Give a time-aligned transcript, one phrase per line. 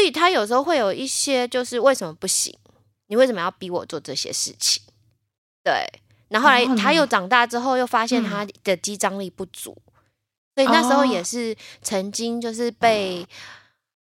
[0.00, 2.56] 所以他有时候会有一些，就是为什么不行？
[3.08, 4.82] 你为什么要逼我做这些事情？
[5.62, 5.86] 对，
[6.28, 9.76] 然后后来他又长大之后，又发现他的肌张力不足，
[10.54, 13.26] 所以那时候也是曾经就是被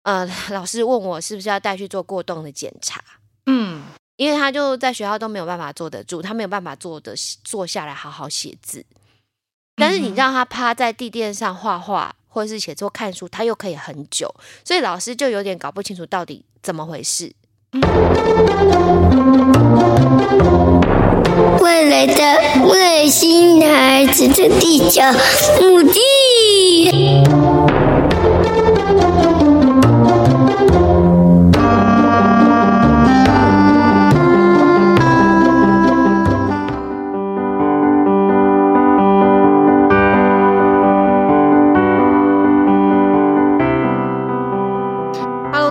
[0.03, 3.03] 呃老师问我是不是要带去做过动的检查。
[3.47, 3.83] 嗯，
[4.17, 8.85] 因为他就在学校都没有办法坐得住，他没有办法坐的坐下来好好写字。
[9.75, 14.33] 但是你让他趴在地垫上画画，或者是写作、看书，他又可以很久，
[14.65, 17.33] 所以老师就有点搞不清楚到底怎么回事。
[21.61, 22.23] 未来的
[22.69, 25.03] 外星孩子的地球
[25.61, 27.58] 母地。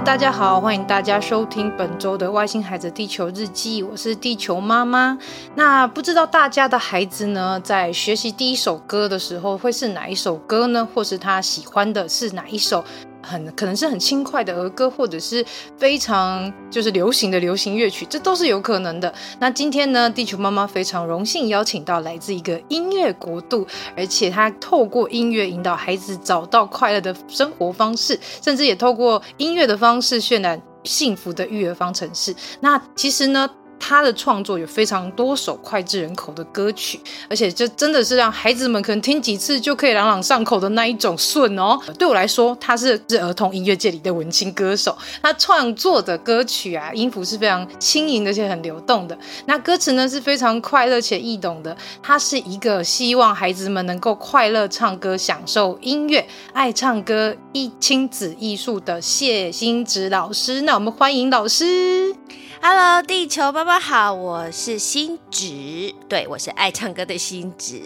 [0.08, 5.20] 大家好，欢迎大家收听本周的《外星孩子地球日记》，我是地球妈妈。
[5.56, 10.88] 那不知道大家的孩子呢，在学习第一首歌的时候，会是哪一首歌呢？
[10.96, 12.86] 或是他喜欢的是哪一首？
[13.28, 15.46] 很可能是很轻快的儿歌，或者是
[15.78, 19.14] 非常就是流行的流行乐曲，这都是有可能的。
[19.40, 32.34] 那今天呢，地球妈妈非常荣幸邀请到来自一个音乐国度，而且她透过音乐引导孩子找到快乐的生活方式，甚至也透过音乐的方式渲染幸福的育儿方程式。
[32.62, 41.80] 那其实呢，他的创作有非常多首脍炙人口的歌曲，而且这真的是让孩子们可能听几次就可以朗朗上口的那一种顺哦。
[41.98, 44.98] 对我来说，他是是儿童音乐界里的文青歌手。
[45.22, 49.18] 他创作的歌曲啊，音符是非常轻盈而且很流动的。
[49.46, 51.76] 那歌词呢是非常快乐且易懂的。
[52.02, 60.62] 他是一个希望孩子们能够快乐唱歌、享受音乐、爱唱歌、一亲子艺术的谢欣芷老师。
[60.62, 62.16] 那我们欢迎老师。
[62.60, 67.82] Hello，地球爸爸好，我是欣芷，对，我是爱唱歌的欣芷。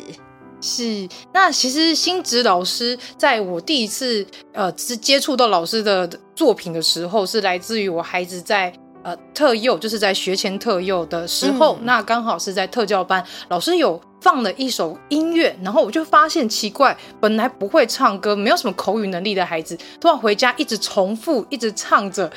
[0.62, 8.72] 是，那其实欣芷老师在我第一次呃是接触到老师的作品的时候，是来自于我孩子在
[9.04, 22.32] 呃特幼，就是在学前特幼的时候，嗯、那刚好是在特教班，老师有放了一首音乐，然后我就发现奇怪，本来不会唱歌、没有什么口语能力的孩子，突然回家一直重复，一直唱着。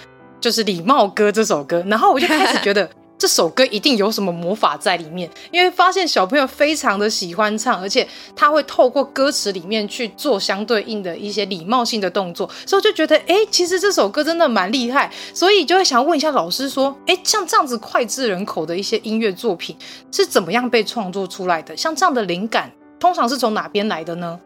[0.44, 8.06] 就是《礼貌歌》这首歌，然后我就开始觉得 这首歌一定有什么魔法在里面，因为发现小朋友非常的喜欢唱，而且
[8.37, 19.75] 他会透过歌词里面去做相对应的一些礼貌性的动作，所以就觉得，哎，其实这首歌真的蛮厉害，所以就会想问一下老师说，哎，像这样子脍炙人口的一些音乐作品
[20.12, 21.75] 是怎么样被创作出来的？
[21.75, 24.38] 像这样的灵感通常是从哪边来的呢？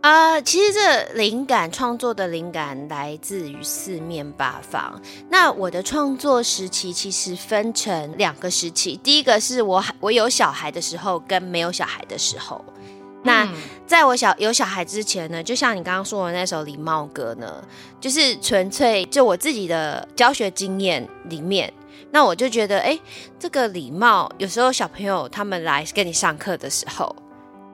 [0.00, 4.98] 啊、呃，其实这灵感创作的灵感来自于四面八方。
[5.28, 12.64] 那我的创作时期其实分成两个时期，第一个是我我有小孩的时候，跟没有小孩的时候。
[13.24, 13.46] 那
[13.86, 17.62] 在我小有小孩之前呢，就像你刚刚说的那首礼貌歌呢，
[18.00, 21.70] 就是纯粹就我自己的教学经验里面，
[22.10, 22.98] 那我就觉得，哎，
[23.38, 27.14] 这个礼貌有时候小朋友他们来跟你上课的时候，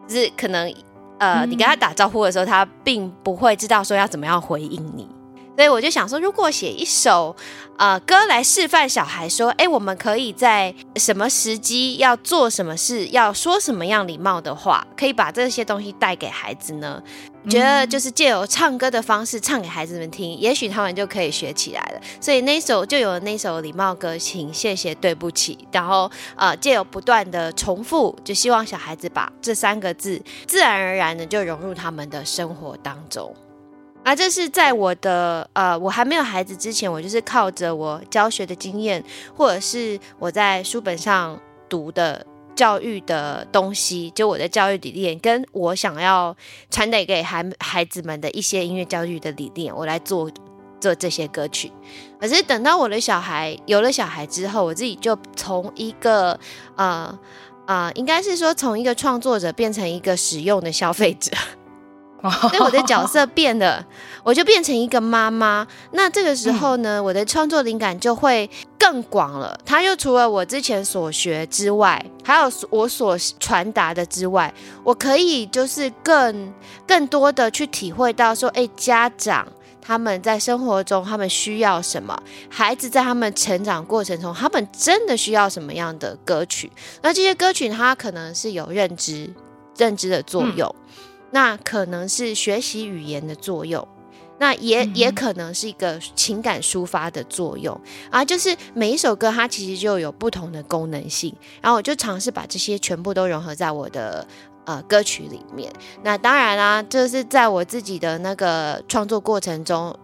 [0.09, 0.75] 就是可能。
[1.19, 5.09] 呃，你跟他打招呼的时候，他并不会知道说要怎么样回应你，
[5.57, 7.35] 所以我就想说，如果写一首
[7.79, 17.03] 呃歌来示范小孩说，哎，我们可以在什么时机要做什么事，要说什么样礼貌的话，可以把这些东西带给孩子呢？
[17.49, 22.01] 觉得就是借由唱歌的方式唱给孩子们听，也许他们就可以学起来了。
[22.21, 25.57] 所以那首就有那首礼貌歌，请谢谢对不起。
[25.71, 33.33] 然后呃，借由不断的重复，就希望小孩子把这三个字自然而然的就融入他们的生活当中。
[34.07, 39.05] 而这是在我的呃我还没有孩子之前，我就是靠着我教学的经验，
[39.37, 41.39] 或者是我在书本上
[41.69, 42.25] 读的。
[42.57, 46.35] 教育的东西，就我的教育理念，跟我想要
[46.71, 50.31] 传递给孩孩子们的一些音乐教育的理念，我来做
[50.81, 51.71] 做这些歌曲。
[52.19, 56.41] 可是等到我的小孩有了小孩之后，我自己就从一个
[56.77, 57.19] 呃
[57.67, 61.31] 呃，应该是说从一个创作者变成一个使用的消费者。
[62.23, 63.85] 所以我的角色变了，
[64.25, 65.67] 我就变成一个妈妈。
[65.93, 69.57] 那这个时候呢，我的创作灵感就会更广了。
[69.65, 74.53] 它又除了我之前所学之外，还有我所传达的之外，
[74.83, 76.53] 我可以就是更
[76.87, 79.47] 更多的去体会到说，哎，家长
[79.81, 86.73] 他们在生活中他们需要什么，孩子在他们成长过程中，他们真的需要什么样的歌曲？
[87.03, 89.33] 那这些歌曲它可能是有认知
[89.77, 90.69] 认知的作用。
[90.69, 90.86] 嗯
[91.37, 93.87] 那可能是学习语言的作用，
[94.39, 97.79] 那也也可能是一个情感抒发的作用
[98.11, 98.25] 啊。
[98.25, 104.27] 就是每一首歌它其实就有不同的功能性，然后我就尝试把这些全部都融合在我的
[104.65, 105.71] 呃歌曲里面。
[106.03, 109.95] 那当然啦，这是在我自己的那个创作过程中。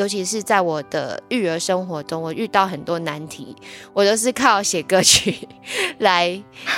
[0.00, 3.54] 尤其是在我的育儿生活中，我遇到很多难题，
[3.92, 5.46] 我都是靠写歌曲
[5.98, 6.26] 来，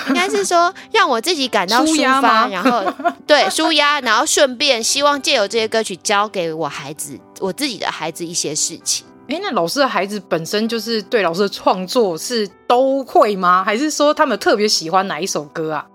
[0.08, 2.84] 应该是说让我自己感到抒发，然后
[3.24, 9.06] 对舒压，然后顺便希望借由这些歌曲教给我孩子，我自己的孩子一些事情。
[9.28, 13.62] 哎，那老师的孩子本身就是对老师的创作是都会吗？
[13.62, 15.86] 还是说他们特别喜欢哪一首歌啊？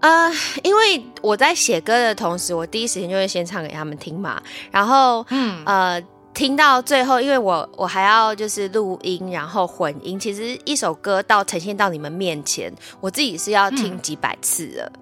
[0.00, 0.32] 呃，
[0.62, 4.40] 因为我在写歌的同时，我第一时间就会先唱给他们听嘛。
[4.70, 6.02] 然后，嗯，呃，
[6.32, 10.18] 听到最后，因为我我还要就是录音，然后混音。
[10.18, 14.90] 其实一首歌到呈现到你们面前，我自己是要听几百次的。
[14.94, 15.00] 嗯、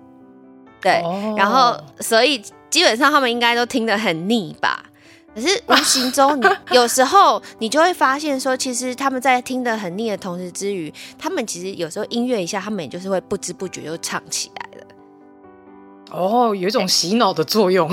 [0.80, 4.84] 对，哦、然后所以基本上他们应该都听得很腻吧。
[5.34, 14.57] 可是无形中，你 有时候你就会发现说，其实他们在听得很腻的同时之余，他们其实有时候音乐一下，他们也就是会不知不觉就唱起来。
[16.10, 17.90] 哦，有一种洗脑的作用，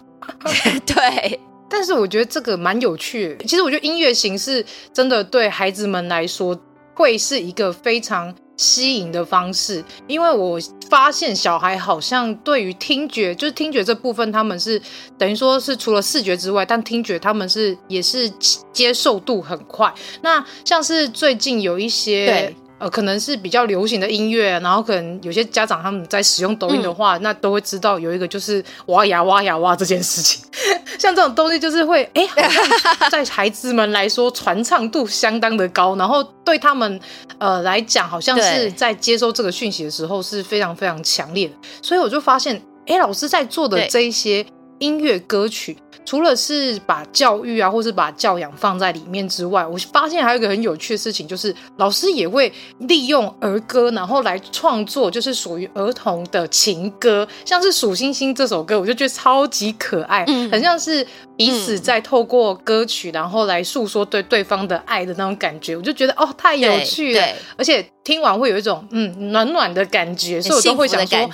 [0.86, 1.40] 对。
[1.70, 3.44] 但是我觉得这个蛮有趣的。
[3.44, 6.58] 其实我觉得音乐形式真的对孩子们来说
[6.94, 10.58] 会是一个非常吸引的方式，因为我
[10.88, 14.80] 发现小孩好像对于听觉，就是听觉这部分，他们是
[15.18, 18.32] 等于说是除了视觉之外，但听觉他们是也是
[18.72, 19.92] 接受度很快。
[20.22, 22.54] 那像是最近有一些。
[22.78, 30.44] 呃，可能是比较流行的音乐，然后可能有些家长他们在使用抖音的话，嗯、那都会知道有一个就是挖呀挖呀挖这件事情。
[30.98, 37.00] 像这种东西就是会，哎，好像 在孩子们来说传唱度相当的高，然后对他们
[37.38, 41.54] 呃来讲，好像是在接收这个讯息的时候是非常非常强烈的。
[41.82, 44.44] 所以我就发现，哎，老师在做的这一些
[44.78, 45.76] 音乐歌曲。
[46.08, 61.06] 除了是把教育啊，或是把教养放在里面之外，我发现还有一个很有趣的事情，就是老师也会利用儿歌，然后来创作，就是属于儿童的情歌，像是《数星星》这首歌，我就觉得超级可爱，嗯、很像是
[61.36, 67.22] 彼此在透过歌曲，然后来诉说对对方的爱的那种感觉，我就觉得哦，太有趣了，
[67.58, 71.30] 而且听完会有一种嗯暖暖的感觉，所以我都会想说。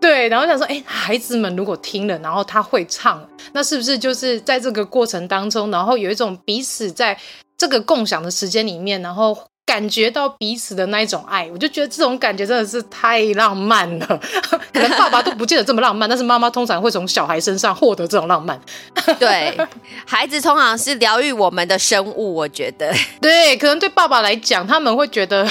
[0.00, 7.18] 对，然后想说，哎，孩子们如果听了，然后他会唱，那是不是就是在这个过程当中，然后有一种彼此在
[7.56, 9.36] 这个共享的时间里面，然后。
[9.66, 14.06] 感觉到彼此的那一种爱，我就觉得这种感觉真的是太浪漫了。
[14.72, 18.58] 可能爸爸都不见得这么浪漫，但是妈妈通常会从小孩身上获得这种浪漫。
[19.18, 19.58] 对，
[20.06, 22.94] 孩子通常是疗愈我们的生物，我觉得。
[23.20, 25.44] 对，可能对爸爸来讲，他们会觉得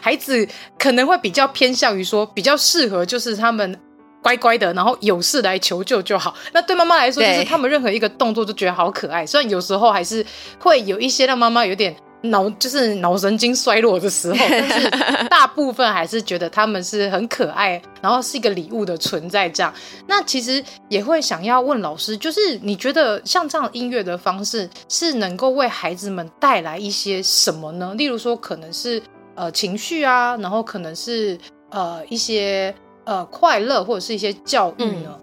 [0.00, 0.48] 孩子
[0.78, 3.78] 可能会比较偏向于说，比较适合就是他们
[4.22, 6.34] 乖乖的，然后有事来求救就好。
[6.54, 9.26] 那对妈妈来说，就是他们任何一个动作都觉得好可爱。
[9.26, 10.24] 虽然有时候还是
[10.58, 11.94] 会有一些让妈妈有点。
[12.24, 14.90] 脑就是脑神经衰弱的时候，但是
[15.28, 19.48] 大部分还是觉得他们是很可爱，然后是一个礼物的存在。
[19.48, 19.72] 这样，
[20.06, 27.94] 那其实也会想要问老师，就是你觉得像这样音乐的方式，是能够为孩子们带来一些什么呢？
[27.96, 29.02] 例如说，可能是
[29.34, 31.38] 呃情绪啊，然后可能是
[31.70, 35.18] 呃一些呃快乐，或者是一些教育呢？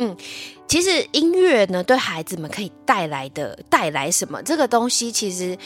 [0.00, 0.16] 嗯，嗯，
[0.66, 4.42] 其实音乐呢，对孩子们可以带来的带来什么？
[4.42, 5.56] 这个东西其实。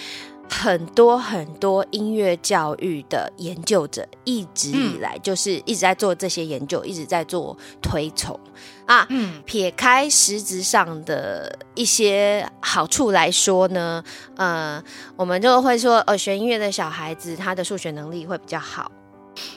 [0.50, 8.38] 很多很多音乐教育的研究者一直以来就是一直在做这些研究，嗯、一直在做推崇
[8.86, 9.06] 啊。
[9.10, 14.02] 嗯，撇开实质上的一些好处来说呢，
[14.36, 14.82] 呃，
[15.16, 18.90] 我们就会说，呃，学音乐的小孩子他的数学能力会比较好。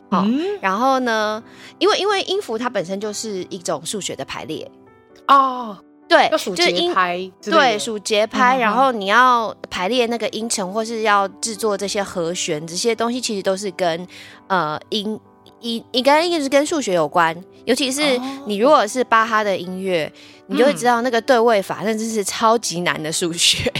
[0.10, 1.44] 好，嗯、然后呢，
[1.78, 4.70] 因为因为音符它本身就是一种数学的排列
[5.28, 5.78] 哦。
[6.08, 14.08] 对，就数节拍，对，数节拍，然后你要排列那个音程，或是要制作这些和弦，这些东西其实都是跟
[14.48, 15.20] 呃音
[15.60, 17.36] 音应该一直跟数学有关。
[17.66, 23.72] 尤其是你如果是巴哈的音乐，哦、你就会知道那个对位法，甚至是超级难的数学。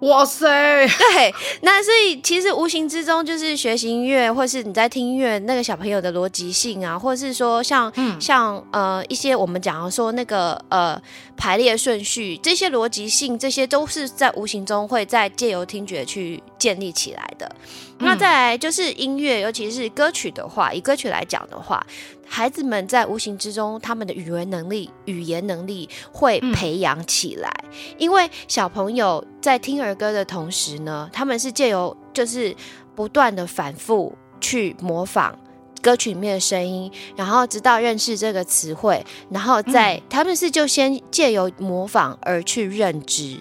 [0.00, 0.46] 哇塞，
[0.86, 11.00] 对，那所以其实无形之中就是学习音乐，或是你在听音乐，那个小朋友的逻辑性啊，或是说像、嗯、像呃一些我们讲的说那个呃
[11.36, 17.50] 排列顺序，这些逻辑性，这些都是在无形中会在借由听觉去建立起来的。
[17.98, 21.84] 嗯、那再来就是音乐，尤其是歌曲的话，以歌曲来讲的话。
[22.28, 27.48] 孩子们在无形之中，他们的语文能力、语言能力会培养起来。
[27.62, 32.52] 嗯、因为小朋友在听儿歌的同时呢，他们是借由就是
[32.96, 35.38] 不断的反复去模仿
[35.80, 43.38] 歌曲里面的声音，然后直到认识这个词汇，然后再、嗯、他们是就先借由模仿而去认知。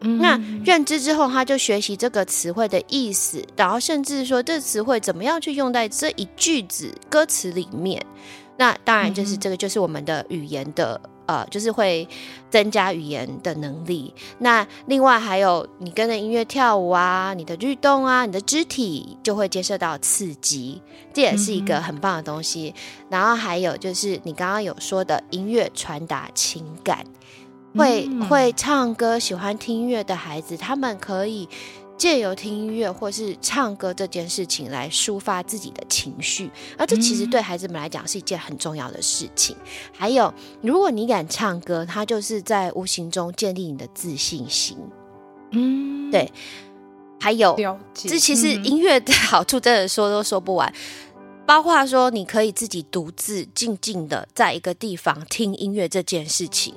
[0.00, 8.04] 嗯、那认知之后，他就学习这个词汇的意思，然后甚至说这词汇怎么样去用在这一句子歌词里面。
[8.56, 12.08] 那当然就是这个，就是我们的语言的、嗯、呃，就是会
[12.50, 14.12] 增加语言的能力。
[14.38, 20.82] 那另外还有你跟着音乐跳舞啊，你的律动啊，你的肢体就会接受到刺激，
[21.14, 22.74] 这也是一个很棒的东西。
[22.76, 27.04] 嗯、然后还有就是你刚刚有说的音乐传达情感。
[27.78, 31.48] 会会唱歌、喜欢听音乐的孩子，他们可以
[31.96, 39.56] 借由听音乐或是唱歌这件事情来抒发自己的情绪，而这其实对孩子们来讲是一件很重要的事情。
[39.92, 44.76] 还有，如果你敢唱歌，它就是在无形中建立你的自信心。
[45.52, 46.30] 嗯，对。
[47.20, 47.56] 还有，
[47.92, 50.72] 这其实音乐的好处真的说都说不完，
[51.44, 56.74] 包括说你可以自己独自静静的在一个地方听音乐这件事情。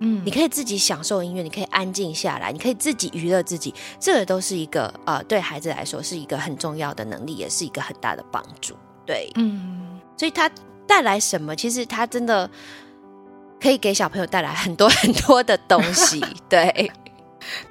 [0.00, 8.74] 嗯，你可以自己享受音乐，你可以安静下来，你可以自己娱乐自己，这个都是一个呃，对孩子来说是一个很重要的能力，也是一个很大的帮助。
[9.06, 10.50] 对，嗯，所以它
[10.86, 11.54] 带来什么？
[11.54, 12.48] 其实它真的
[13.60, 16.24] 可以给小朋友带来很多很多的东西。
[16.48, 16.90] 对，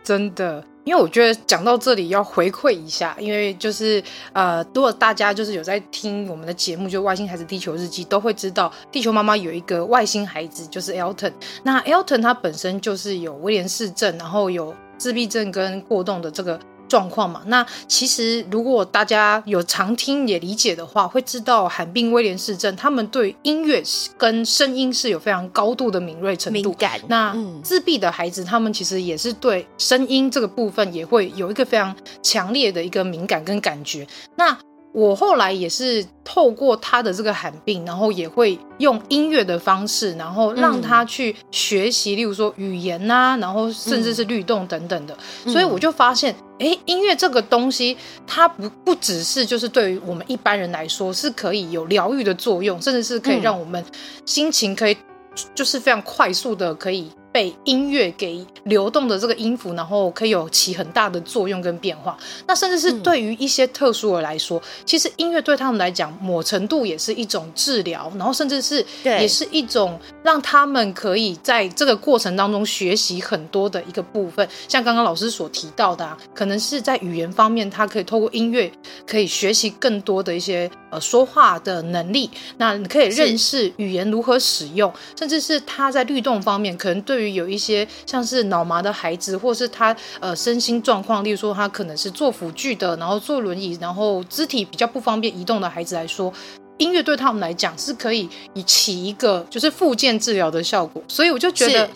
[0.04, 0.64] 真的。
[0.90, 4.04] 因为我觉得讲到这里要回馈一下，因为就是
[4.34, 11.32] 呃，如果大家就是有在听我们的节目，就《外星孩子地球日记》，都会知道地球妈妈有一个外星孩子，就是 Elton。
[11.62, 16.60] 那 Elton 他本身就是有威廉氏症，然后有自闭症跟过动的这个。
[16.90, 23.82] 状况嘛，那其实如果大家有常听也理解的话，会知道罕病威廉氏症，他们对音乐
[24.18, 26.70] 跟声音是有非常高度的敏锐程度。
[26.70, 27.00] 敏感。
[27.08, 34.08] 那自闭的孩子，他们其实也是对声音这个部分也会有一个非常强烈的一个敏感跟感觉。
[34.36, 34.58] 那
[34.92, 45.16] 我后来也是透过他的这个罕病，然后也会用音乐的方式，然后让他去学习，例如说语言呐、啊，然后甚至是律动等等的。
[45.46, 53.84] 所以我就发现，哎，音乐这个东西，它不不只是就是对于我们一般人来说是可以有疗愈的作用，甚至是可以让我们
[54.26, 54.98] 心情可以
[55.54, 57.12] 就是非常快速的可以。
[57.32, 62.18] 被音乐给流动的这个音符，然后可以有起很大的作用跟变化。
[62.48, 74.48] 那甚至是对于一些特殊的来说，嗯、其实音乐对他们来讲，某程度也是一种治疗，然后甚至是也是一种让他们可以在这个过程当中学习很多的一个部分。
[74.68, 78.72] 像刚刚老师所提到的、啊，可能是在语言方面，他可以透过音乐
[79.06, 82.28] 可以学习更多的一些呃说话的能力。
[82.58, 87.19] 那你可以认识语言如何使用，甚至是他在律动方面，可能对。
[87.20, 96.32] 对于有一些像是脑麻的孩子，或是他呃身心状况，例如说他可能是坐辅具的，然后坐轮椅，然后肢体比较不方便移动的孩子来说，
[96.78, 101.90] 音乐对他们来讲是可以以起一个就是复健治疗的效果，所以我就觉得。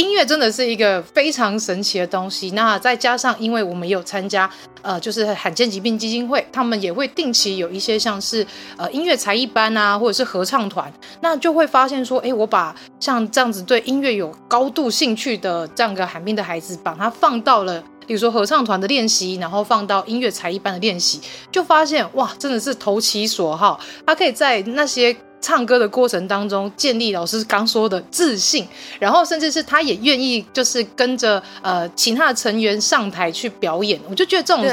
[0.00, 2.52] 音乐真的是一个非常神奇的东西。
[2.52, 4.48] 那再加上，因为我们有参加，
[4.80, 8.46] 呃，就是罕见疾病基金会，他们也会定期有一些像是
[8.78, 10.90] 呃音乐才艺班啊，或者是合唱团，
[11.20, 21.20] 那就会发现说，哎，我把像这样子对音乐有高度兴趣的这样个罕病的孩子，把他放到了，比如说合唱团的练习，然后放到音乐才艺班的练习，
[21.52, 25.14] 就发现哇，真的是投其所好，他可以在那些。
[25.40, 28.66] 唱歌的过程当中，建立老师刚说的自信，
[28.98, 33.98] 然后甚至是他也愿意就是跟着呃其他的成员上台去表演。
[34.08, 34.64] 我就觉得这种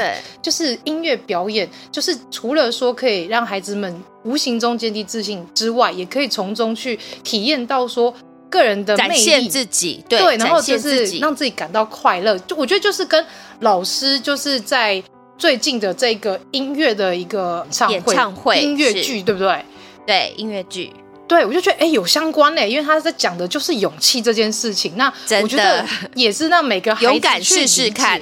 [0.42, 8.14] 就是音乐表演，就是除了说可以让孩子们无形中建立自信之外，也可以从中去体验到说
[8.50, 12.38] 个人的魅力，展现自己，对，对，然后就是让自己感到快乐。
[12.40, 13.24] 就我觉得就是跟
[13.60, 15.02] 老师就是在
[15.38, 19.64] 最近的这个音乐的一个演唱会音乐剧，对不对？
[20.08, 20.90] 对音乐剧，
[21.26, 24.94] 对我就觉得哎有相关嘞，因为他在讲的就是勇气这件事情。
[24.96, 25.12] 那
[25.42, 25.84] 我觉得
[26.14, 28.18] 也是让每个孩子勇敢试试看，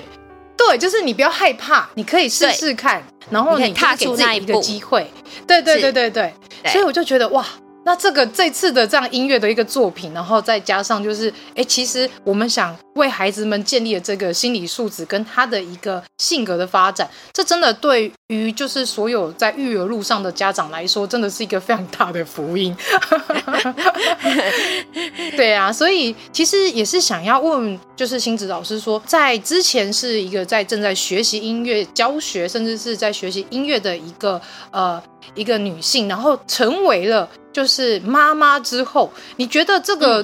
[0.57, 3.01] 对，就是你不要害怕，你可以试试看，
[3.31, 5.09] 然后你踏出那一步，机会。
[5.47, 6.11] 对对对对。
[6.11, 6.33] 对，
[6.73, 7.47] 所以我就觉得哇，
[7.87, 22.77] 那这个这次的这样音乐的一个作品，然后再加上就是，哎，其实我们想为孩子们建立的这个心理素质跟他的一个性格的发展，这真的对于就是所有在育儿路上的家长来说，真的是一个非常大的福音。
[25.37, 35.01] 对啊，所以其实也是想要问，就是星子老师说，在之前是一个在正在学习音乐教学，甚至是在学习音乐的一个呃
[35.35, 37.29] 一个女性，然后成为了。
[37.53, 40.23] 就是妈妈之后，你觉得这个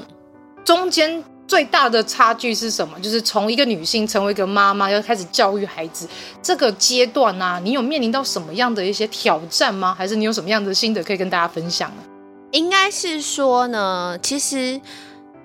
[0.66, 2.92] 中间最大的差距是什么？
[2.98, 6.06] 嗯、就是从一个女性成为一个妈妈，要开始教育孩子
[6.42, 7.60] 这个阶段呢、啊？
[7.64, 9.94] 你有面临到什么样的一些挑战吗？
[9.96, 12.02] 还是你有什么样的心得可以跟大家分享呢？
[12.50, 14.78] 应该是说呢，其实，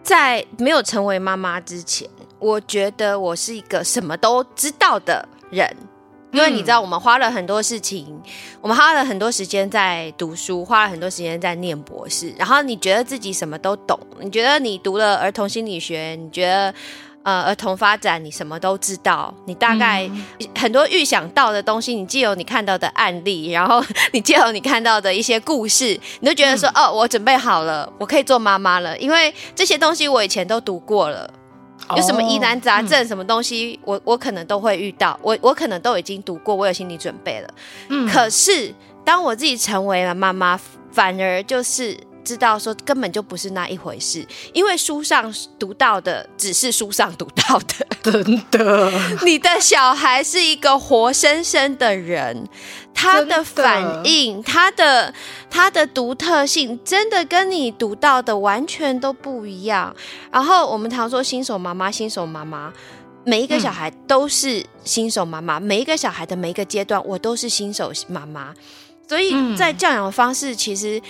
[0.04, 5.74] 在没有成为妈妈之前，我觉得我是一个什么都知道的人。
[6.34, 8.22] 因为你知道，我们花了很多事情，嗯、
[8.62, 12.34] 我们花了很多时间在读书，花了很多时间在念博士。
[12.38, 16.74] 然后你觉得自己什么都懂，你觉得你读了儿童心理学，你觉得
[17.24, 20.10] 呃儿童发展你什么都知道，你大概
[20.55, 23.81] 很多预想到的东西，你既有你看到的案例，然后
[24.12, 31.34] 你既有你看到的一些故事，你就觉得说、嗯、哦，我准备好了，我可以做妈妈了，因为这些东西我以前都读过了。
[31.96, 37.50] 有什么疑难杂症，什么东西，我我可能都会遇到，我我可能都已经读过，我有心理准备了。
[37.89, 38.74] 嗯，可是
[39.05, 40.60] 当我自己成为了妈妈，
[40.91, 41.98] 反而就是。
[42.27, 48.91] 知道说根本就不是那一回事，因为书上读到的只是书上读到的，真的。
[49.24, 52.46] 你的小孩是一个活生生的人，
[52.98, 55.13] 他的反应，他的
[55.50, 59.96] 他的独特性，真的跟你读到的完全都不一样。
[60.32, 62.74] 然后我们常说新手妈妈，新手妈妈，
[63.24, 68.54] 每一个小孩都是新手妈妈，每一个小孩的每一个阶段，我都是新手妈妈。
[69.08, 71.01] 所以在教养方式，其实。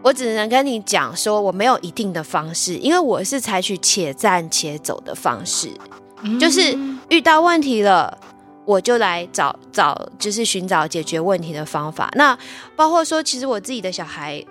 [0.00, 5.68] 我只能跟你讲说，我没有一定的方式，因为我是采取且战且走的方式，
[6.38, 8.16] 就是遇到问题了，
[8.68, 12.10] 我就来找找，就是寻找解决问题的方法。
[12.16, 12.36] 那
[12.76, 14.44] 包括说，其实我自己的小孩，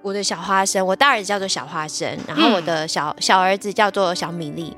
[0.00, 4.76] 我的小花生，我大儿子叫做小花生，然后我的小小儿子叫做小米粒。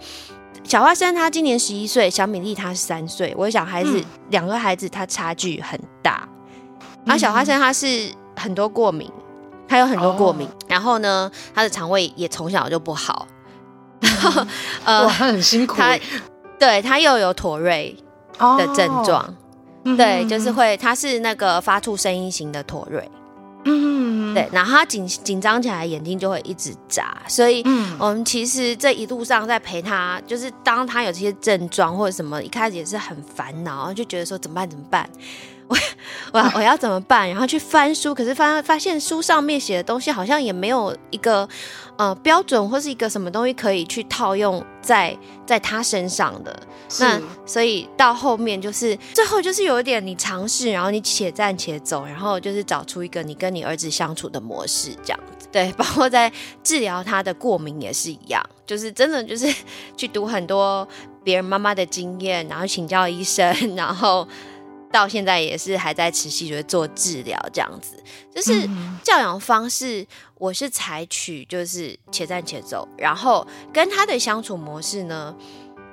[0.65, 3.35] 小花生他今年十一岁，小米粒他是三岁。
[3.37, 6.26] 我的小孩子两个孩子他差距很大，
[7.05, 9.13] 然后小花生他是很多过敏。
[9.69, 10.56] 他有很多过敏，oh.
[10.69, 13.26] 然后呢，他的肠胃也从小就不好，
[14.00, 14.47] 然后
[14.87, 15.76] 呃，哇，他很辛苦。
[15.76, 15.99] 他
[16.59, 17.95] 对他又有妥瑞
[18.39, 19.23] 的症状
[19.85, 19.97] ，oh.
[19.97, 23.09] 对，就是会，他是那个发出声音型的妥瑞，
[23.65, 27.63] 嗯，对，然后他紧紧张起来，眼睛就会一直眨，所以，
[27.99, 34.69] 我们其实这一路上在陪他，就是当他有这些症状或者什么，一开始也是很烦恼，就觉得说怎么办？
[34.69, 35.09] 怎么办？
[35.69, 35.77] 我
[36.32, 37.28] 我我要怎么办？
[37.28, 41.49] 然后去翻书，可是发发现书上面写的东西好像也没有一个
[41.97, 46.54] 呃标准或是一个什么东西可以去套用在在他身上的。
[47.00, 55.49] 那所以到后面就是最后就是有一点你尝试，然后你且战且走，然后就是找出一个你跟你儿子相处的模式这样子。
[55.52, 56.30] 对，包括在
[56.62, 59.52] 治疗他的过敏也是一样，就是真的就是
[59.97, 60.86] 去读很多
[61.25, 64.26] 别人妈妈的经验，然后请教医生， 然后。
[64.93, 67.97] 到现在也是还在持续的做治疗，这样子
[68.35, 68.69] 就是
[69.03, 70.07] 教养方式，
[70.39, 75.35] 我是采取就是且战且走，然后跟他的相处模式呢，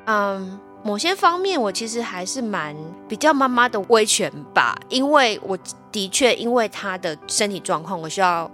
[0.05, 2.75] 嗯，某些方面我其实还是蛮
[3.07, 5.57] 比较妈妈的威权吧，因为我
[5.91, 8.49] 的确因为他的身体状况，我需要。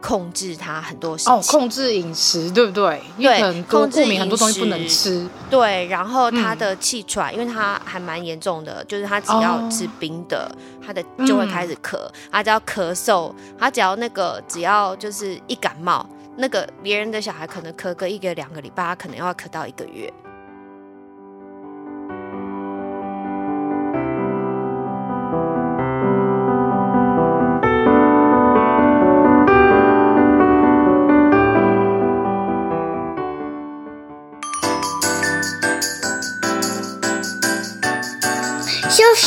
[0.00, 3.02] 控制他很多事情哦，控制饮食，对不对？
[3.18, 5.28] 对，控制很多东西不能吃。
[5.50, 11.96] 对，然后他的气喘，嗯、因为他还蛮严重的，就是他只要吃冰的，哦、他的就会开始咳。
[11.96, 16.04] 嗯、他只要咳嗽，他只要那个只要就是一感冒，
[16.36, 20.12] 那个别人的小孩可能咳个一个两个礼拜，他可能要咳到一个月。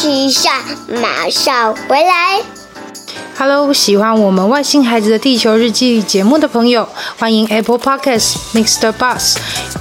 [0.03, 2.62] 息一下，马上回来。
[3.35, 9.37] Hello，喜欢我们外星孩子的地球日记节目的朋友，欢迎 Apple Podcasts、Mixer Bus。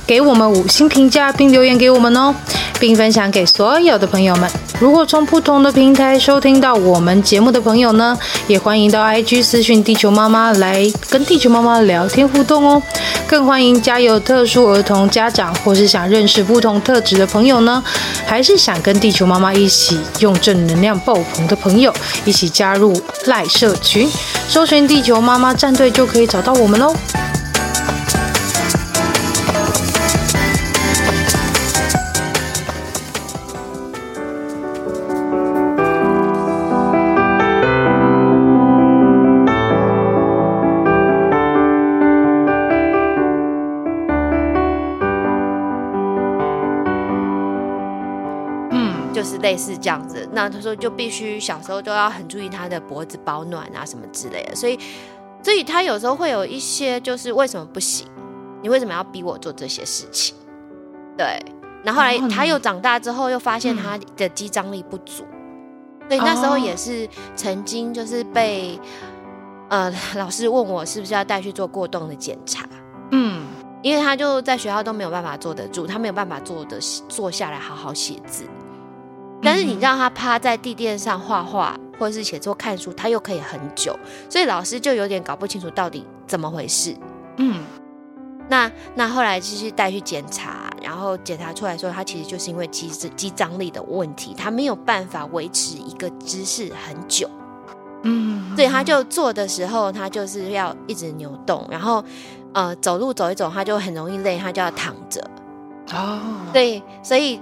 [0.07, 2.35] 给我们五星评价并留言给我们哦，
[2.81, 4.51] 并分享给所有的朋友们。
[4.81, 12.83] 如果从不同的平台收听到我们节目的朋友呢，也欢迎到 IG 私讯地球妈妈来跟地球妈妈聊天互动哦。
[13.29, 17.83] 更欢迎家有特殊儿童家长或是想认识不同特质的朋友呢，
[18.27, 24.09] 还是想跟地球妈妈一起用正能量爆棚的朋友，一起加入赖社群，
[24.49, 26.95] 搜寻地球妈妈战队就可以找到我们喽。
[49.41, 54.79] 类似这样子，那他说就必须小时候都要很注意他的脖子保暖啊什么之类的，所以，
[55.43, 58.09] 所以他有时候会有一些就是为什么不行？
[58.63, 60.35] 你为什么要逼我做这些事情？
[61.19, 61.39] 对，
[61.85, 65.25] 然后后来他又长大之后又发现他的肌张力不足，
[66.09, 68.81] 所以那时候也是曾经就是被
[69.69, 72.67] 呃老师问我是不是要带去做过动的检查，
[73.11, 73.45] 嗯，
[73.83, 78.45] 因为他就在学校都没有办法坐得住，他没有办法坐的坐下来好好写字。
[79.43, 83.99] 但是你让他趴在地垫上画画，或者是写作、看书，他又可以很久，
[84.31, 86.97] 所以老师就有点搞不清楚到底怎么回事。
[87.39, 87.61] 嗯，
[88.49, 97.29] 那那后来就是带去检查，然后检查出来说，他其实就是因为肌肌张力的问题，他没有办法维持一个姿势很久。
[98.05, 102.05] 嗯，所以他就坐的时候，他就是要一直扭动，然后
[102.53, 105.21] 呃走路走一走，他就很容易累，他就要躺着。
[105.93, 106.21] 哦，
[106.53, 107.41] 对，所以。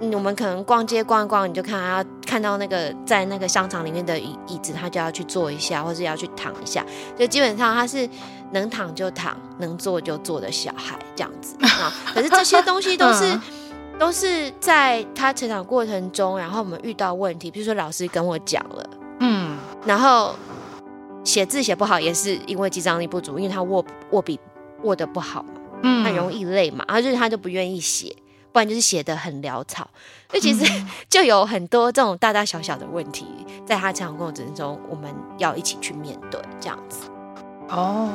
[0.00, 6.84] 我们可能逛街逛一逛，你就看他看到那个在那个商场里面的椅椅子，他就要去坐一下，或是要去躺一下。
[7.18, 8.08] 就基本上他是
[8.52, 11.92] 能躺就躺，能坐就坐的小孩这样子啊。
[12.14, 13.38] 可是这些东西都是
[13.98, 20.34] 都是在他成长过程中，然后我们遇到问题，比如说老师跟我讲了，嗯，然后
[21.24, 24.40] 写字写不好也是因为肌张力不足，因为他握握笔
[24.82, 28.16] 握的不好嘛，嗯，很容易累嘛，然后就是他就不愿意写。
[28.52, 29.88] 不然就是写的很潦草，
[30.28, 30.64] 所以其实
[31.08, 33.26] 就有很多这种大大小小的问题，
[33.66, 37.08] 在他成长过程中，我们要一起去面对这样子。
[37.68, 38.10] 哦，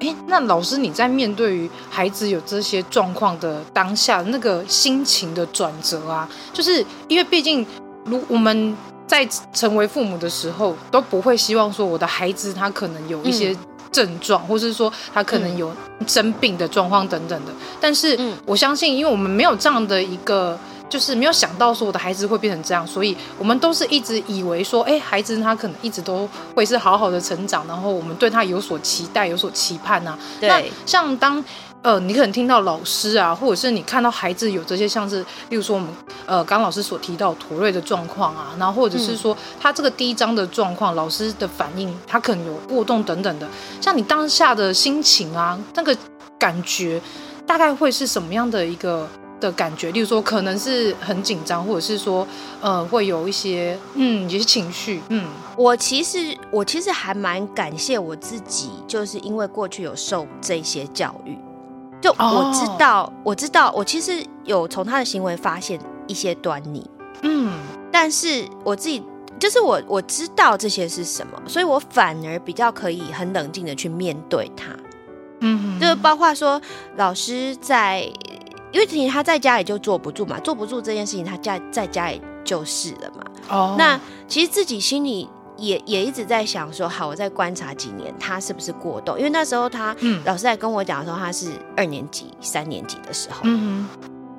[0.00, 7.66] 哎，那老师你在面对于孩子有这些状况的当下，那个心情的转折啊，就是因为毕竟，
[8.04, 13.58] 如我们在成为父母的时候，都不会希望说我的孩子他可能有一些、嗯。
[13.90, 15.72] 症状，或是说他可能有
[16.06, 30.18] 生病的状况等等的，但是我相信，因为我们没有这样的一个，就是没有想到说我的孩子会变成这样，所以我们都是一直以为说，哎，孩子他可能一直都会是好好的成长，然后我们对他有所期待，有所期盼呐。
[30.40, 31.44] 对，那像当。
[31.82, 35.88] 呃，你可能听到老师啊，或者是你看到孩子有这些，像是，例如说我们
[36.26, 43.48] 呃，刚老师所提到妥瑞的状况啊，然后或者是说他这个第一章的状况，老师的反应，他可能有过动等等的，
[43.80, 45.96] 像你当下的心情啊，那个
[46.36, 47.00] 感觉
[47.46, 49.08] 大概会是什么样的一个
[49.40, 49.92] 的感觉？
[49.92, 52.26] 例如说，可能是很紧张，或者是说，
[52.60, 55.00] 呃，会有一些嗯，一些情绪。
[55.10, 55.24] 嗯，
[55.56, 61.38] 我其实我其实还蛮感谢我自己，就是因为过去有受这些教育。
[62.00, 63.12] 就我知道，oh.
[63.24, 66.88] 我知道，我其实有从他的行为发现一些端倪，
[67.22, 67.58] 嗯，
[67.90, 69.02] 但是我自己
[69.38, 74.66] 就是我我知道这些是什么，所以我反而比较可以很冷静的去面对他，
[75.40, 75.80] 嗯、mm，hmm.
[75.80, 76.60] 就是包括说
[76.96, 78.00] 老师在，
[78.70, 83.78] 因为其实他在家里就坐不住嘛，坐不住这件事情，他家在家里就是了嘛，哦，oh.
[83.78, 85.28] 那其实自己心里。
[85.58, 89.18] 也也一直在想说，好，我再观察几年，他是不是过动？
[89.18, 93.40] 因为那时候他、嗯、老师在跟我讲说，他是二年级、三年级的时候。
[93.42, 93.86] 嗯，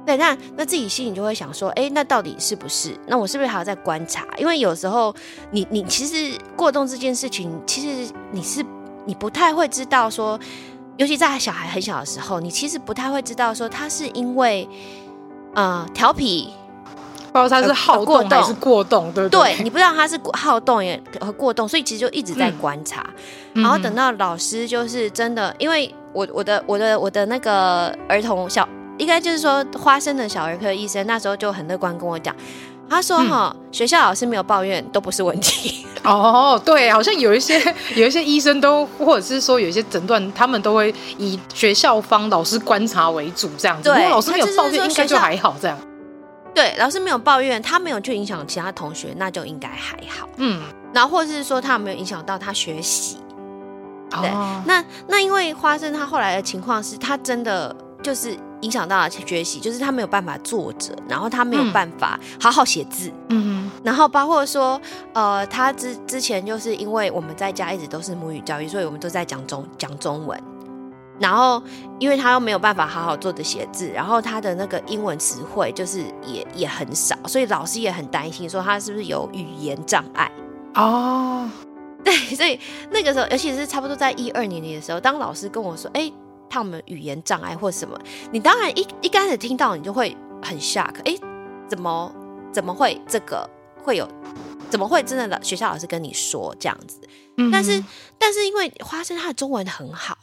[0.06, 2.98] 对，那那自己心里就会想说，哎，那到底是不是？
[3.06, 4.26] 那我是不是还要再观察？
[4.38, 5.14] 因为有时候
[5.52, 8.66] 你你其实过动这件事情，其实你是
[9.06, 10.40] 你不太会知道说，
[10.98, 14.68] 尤其在小孩很小的时候，你其实不太会知道说他是因为
[15.54, 16.50] 呃调皮。
[17.32, 19.56] 不知道他是好动还是过动，对不对？
[19.56, 23.06] 对，你不知道他是好动也和过动，所以其实就一直在观察。
[23.54, 32.36] 嗯、然后等到老师就是真的，因为我我的我的我的那个儿童小，应该就是说花生的小儿科医生，那时候就很乐观跟我讲，
[32.90, 35.86] 他说哈，嗯、学校老师没有抱怨都不是问题。
[36.04, 37.62] 哦，对，好像有一些
[37.94, 43.90] 有一些医生都，或者是说有一些诊断，他们都会以学校方老师观察为主这样子。
[43.90, 45.78] 对，老师没有抱怨，应该就还好这样。
[46.54, 50.28] 对，老师没有抱怨，他没有去影响其他同学，那就应该还好。
[50.38, 50.62] 嗯，
[50.94, 53.18] 然后或者是说他有没有影响到他学习？
[54.10, 63.14] 对，哦、那那因为花生他后来的情况是他真的就是影响到了学习，就是他没有办法坐着，然后他没有办法好好写字。
[63.30, 64.82] 嗯然后包括说，
[65.14, 70.44] 呃，他之之前就是因为我们在家一直都是母语教育，所以我们都在讲中讲中文。
[71.20, 71.62] 然后，
[72.00, 80.32] 因为他又没有办法好好坐着写字，然后他的那个英文词汇就是也也很少，所以老师也很担心，说他是不是有语言障碍。
[80.76, 81.50] 哦，
[82.04, 86.12] 对，所以那个时候，尤其是差不多在一二年级的时候，当老师跟我说：“哎，
[86.50, 88.00] 他们语言障碍或什么”，
[88.32, 91.16] 你当然一一开始听到，你就会很 shock，哎，
[91.68, 92.12] 怎么
[92.54, 93.50] 怎么会这个
[93.84, 94.08] 会有？
[94.70, 97.00] 怎么会真的老学校老师跟你说这样子？
[97.38, 97.84] 嗯、但是
[98.20, 100.16] 但是因为花生他的中文很好。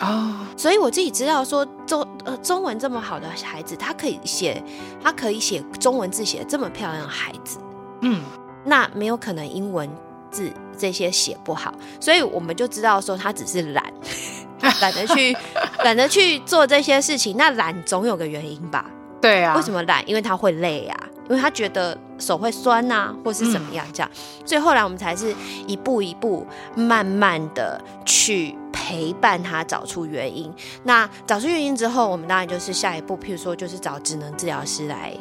[0.00, 4.62] 哦，所以我自己知道说中呃中文这么好的孩子，他可以写，
[5.02, 7.58] 他可以写中文字写的这么漂亮的孩子，
[8.00, 8.22] 嗯，
[8.64, 9.88] 那没有可能英文
[10.30, 13.92] 字这些写不好，所以我们就知道说他只是懒，
[14.80, 15.36] 懒得去
[15.84, 17.36] 懒得去做这些事情。
[17.36, 18.86] 那懒总有个原因吧？
[19.20, 20.02] 对啊，为什么懒？
[20.08, 24.10] 因为他会累啊，因为他觉得手会酸呐、啊，或是怎么样这样。
[24.14, 25.34] 嗯、所以后来我们才是
[25.66, 28.56] 一步一步慢慢的去。
[28.72, 30.52] 陪伴他找出原因，
[30.84, 35.12] 那找出原因之后，我们当然就是下一步，譬如说就是找职能治疗师来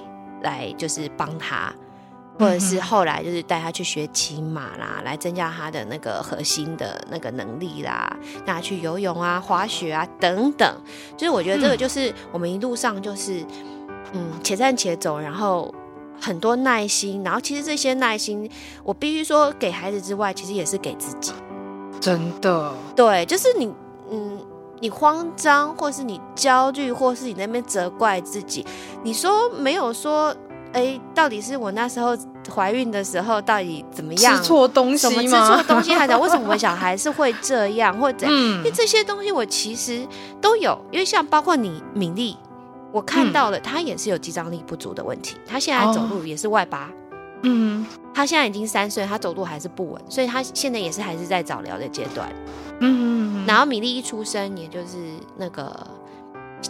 [0.41, 1.73] 来就是帮他，
[2.37, 10.81] 或者是后来就是带他去学骑马啦，来增加他的那个核心的那个能力啦，那去游泳啊、滑雪啊等等。
[11.17, 13.45] 就是我觉得这个就是我们一路上就是
[14.13, 15.73] 嗯且战且走，然后
[16.21, 18.49] 很多耐心，然后其实这些耐心，
[18.83, 21.33] 我必须说给孩子之外，其实也是给自己。
[21.99, 23.71] 真的，对，就是你，
[24.11, 24.39] 嗯，
[24.79, 28.65] 你慌张，或是你焦虑，或是你那边责怪自己。
[29.03, 30.35] 你说没有说，
[30.73, 32.17] 哎，到底是我那时候
[32.53, 34.37] 怀孕的时候到底怎么样？
[34.37, 35.21] 吃错东西吗？
[35.21, 35.93] 吃错东西？
[35.93, 40.07] 还 讲为什么我小孩是会这样，或者、嗯、因为这些东西我其实
[40.39, 42.37] 都有，因为像包括你敏丽，
[42.91, 46.89] 我看到了，她、嗯、也是有肌张力不足的问题，她现在走路也是外八。
[47.39, 52.29] 哦嗯，他现在已经三岁，他走路还是不稳，所以他现在也是还是在早疗的阶段。
[52.79, 54.97] 嗯，然后米粒一出生，也就是
[55.37, 55.87] 那个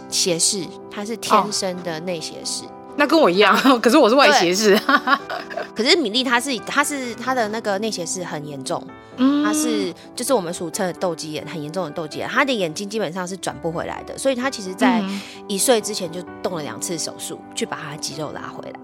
[0.08, 2.64] 斜视，他是天生的内斜视。
[2.64, 4.78] 哦，那跟我一样， 可是我是外斜视。
[5.74, 8.84] 可是米粒他是他是他的那个内斜视很严重，
[9.16, 15.02] 嗯，他是就是我们俗称的斗鸡眼，很严重的斗鸡眼，他的眼睛基本上是转不回来的，所以他其实在
[15.48, 18.78] 一岁之前就动了两次手术，去把他的肌肉拉回来。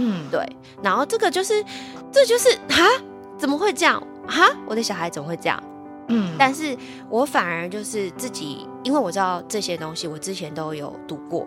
[0.00, 0.40] 嗯，对，
[0.80, 1.64] 然后这个就是，
[2.12, 2.84] 这就是哈，
[3.36, 4.00] 怎么会这样？
[4.28, 5.60] 哈，我的小孩怎么会这样？
[6.06, 6.76] 嗯，但是
[7.10, 11.46] 我反而就是自己，因为我知道这些东西，我之前都有读过，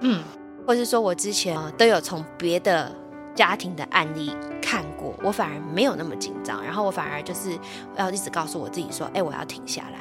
[0.00, 0.20] 嗯，
[0.66, 2.90] 或是说我之前都有从别的
[3.36, 7.56] 家庭的案例看过，我反而没有那么紧张，然后我反而就是
[7.96, 10.00] 要一直告诉我自己说，哎，我要停下来，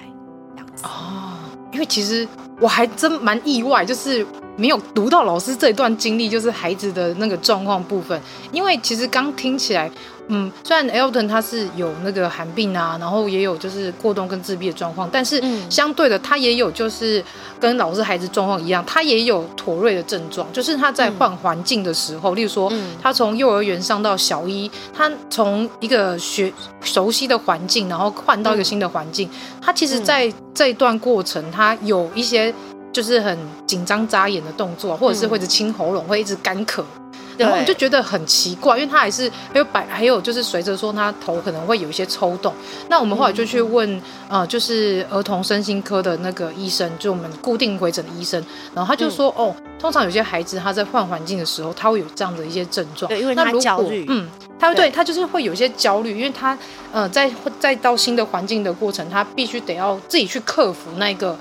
[0.56, 0.84] 这样子。
[0.86, 1.38] 哦，
[1.72, 2.28] 因为其实
[2.60, 4.26] 我还真蛮意外，就是。
[4.62, 8.21] 没有读到老师这一段经历，就是孩子的那个状况部分。
[8.52, 9.89] 因为其实刚听起来，
[10.28, 17.24] 嗯，虽然 Elton 他是有那个寒病啊，然后也有就是过冬跟自闭的状况，但是相对的，他也有就是
[17.60, 22.71] 跟老师孩子状况一样，他也有妥瑞的症状，就是他在换环境的时候，例如说
[23.02, 29.28] 他从幼儿园上到小一，他从一个学熟悉的环境，然后换到一个新的环境，
[29.60, 32.54] 他其实在这一段过程，他有一些。
[32.91, 36.84] 就是很紧张扎眼的动作，或者是会一直清喉咙，会一直干咳，
[37.38, 42.54] 然后我们就觉得很奇怪，因为他还是还有摆，还有就是随着说他头可能会有一些抽动。
[42.89, 48.43] 那我们后来就去问，呃，就是儿童身心科的那个医生，就我们固定回诊的医生，
[48.75, 56.58] 然后他就说，哦，通常有些孩子他在换环境的时候，他会有这样的一些症状，对，因为他焦虑，嗯，他对，对他就是会有一些焦虑，因为他
[56.91, 61.38] 呃在在到新的环境的过程，他必须得要自己去克服那个。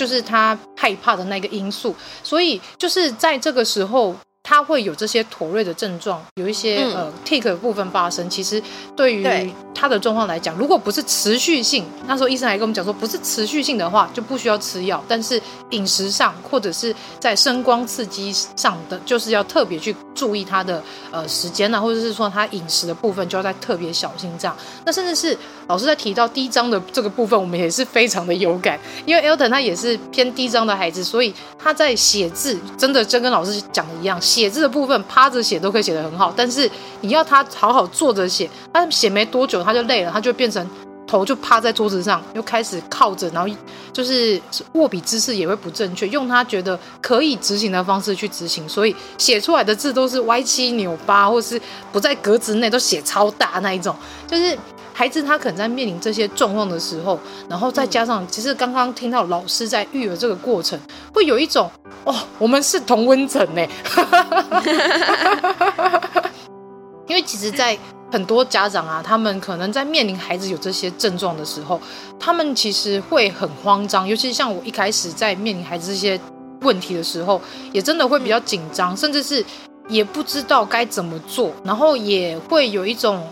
[0.00, 4.16] 就是他害怕的那个因素，所以就是在这个时候。
[4.42, 8.28] 他会有这些妥瑞的症状，有一些、嗯、呃 tic 的部分发生。
[8.28, 8.60] 其实
[8.96, 15.02] 对于他的状况来讲，如果不是持续性，那时候医生还跟我们讲说，不是持续性的话，就不需要吃药。
[15.06, 24.56] 但是饮食上或者是在声光刺激上的，就是要特别去注意他的呃时间呢，或者是说他饮食的部分就要再特别小心这样。
[24.84, 25.36] 那甚至是
[25.68, 34.20] 老师在提到低张的这个部分，我们也是非常的有感，因为 Elton 他也是偏低张的孩子，所以他在写字真的真跟老师讲的一样。
[34.30, 40.64] 写字的部分趴着写都可以写得很好，但是你要他好好坐着写，他写没多久他就累了，他就变成
[41.06, 43.48] 头就趴在桌子上，又开始靠着，然后
[43.92, 44.40] 就是
[44.72, 51.60] 握笔姿势也会不正确，用他觉得可以执行的方式去执行，所以写出来的字都是歪七扭八，或是
[51.90, 53.94] 不在格子内，都写超大那一种，
[54.26, 54.56] 就是。
[54.92, 60.78] 孩子他可能在面临这些状况的时候，然后再加上，其实刚刚听到老师在育儿这个过程，
[61.14, 61.70] 会有一种
[62.04, 63.66] 哦，我们是同温层呢。
[67.08, 67.78] 因为其实，在
[68.12, 71.80] 很多家长啊，他们可能在面临孩子有这些症状的时候，
[72.18, 76.18] 他们其实会很慌张，尤其像我一开始在面临孩子这些
[76.62, 77.40] 问题的时候，
[77.72, 79.44] 也真的会比较紧张，甚至是
[79.88, 83.22] 也不知道该怎么做，然后也会有一种。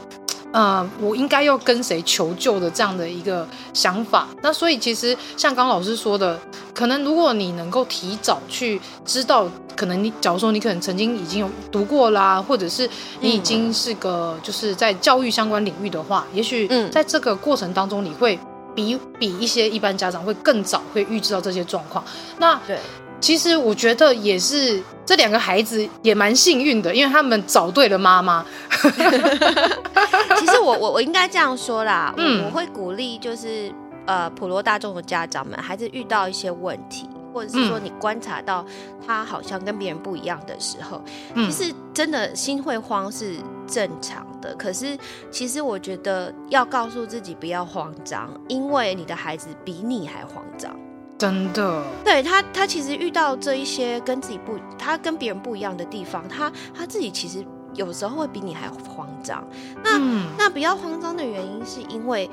[0.53, 4.27] 呃，我应该要跟谁求救的这样的一个想法。
[4.43, 6.39] 那所以其实像刚老师说的，
[6.75, 12.89] 可能如果你能够提早去知道，可能你假如说你可能曾经已经有读过啦，或者是
[13.21, 18.39] 你已经是个就是在教育相关领域的话，也许在这个过程当中，你会
[18.75, 22.03] 比比一些一般家长会更早会预知到这些状况。
[22.39, 22.79] 那对。
[23.21, 28.45] 其实我觉得也是，这两个孩子也蛮幸运的，因为他们找对了妈妈。
[30.39, 33.73] 其实我我我应该这样说啦，嗯、我我会鼓励就是
[34.07, 38.65] 呃普罗大众的家长们，孩子遇到一些问题，或者是说你观察到
[39.05, 41.03] 他好像跟别人不一样的时候，
[41.35, 43.35] 嗯、其实真的心会慌是
[43.67, 44.55] 正常的。
[44.55, 44.97] 可是
[45.31, 50.75] 其实我觉得要告诉自己不要慌张，因为你的孩子比你还慌张。
[51.19, 59.45] 真的，对他，他其实遇到这一些跟自己不，他跟别人不一样的地方，他他自己其实有时候会比你还慌张。
[59.83, 62.31] 那、嗯、那比较慌张的原因，是因为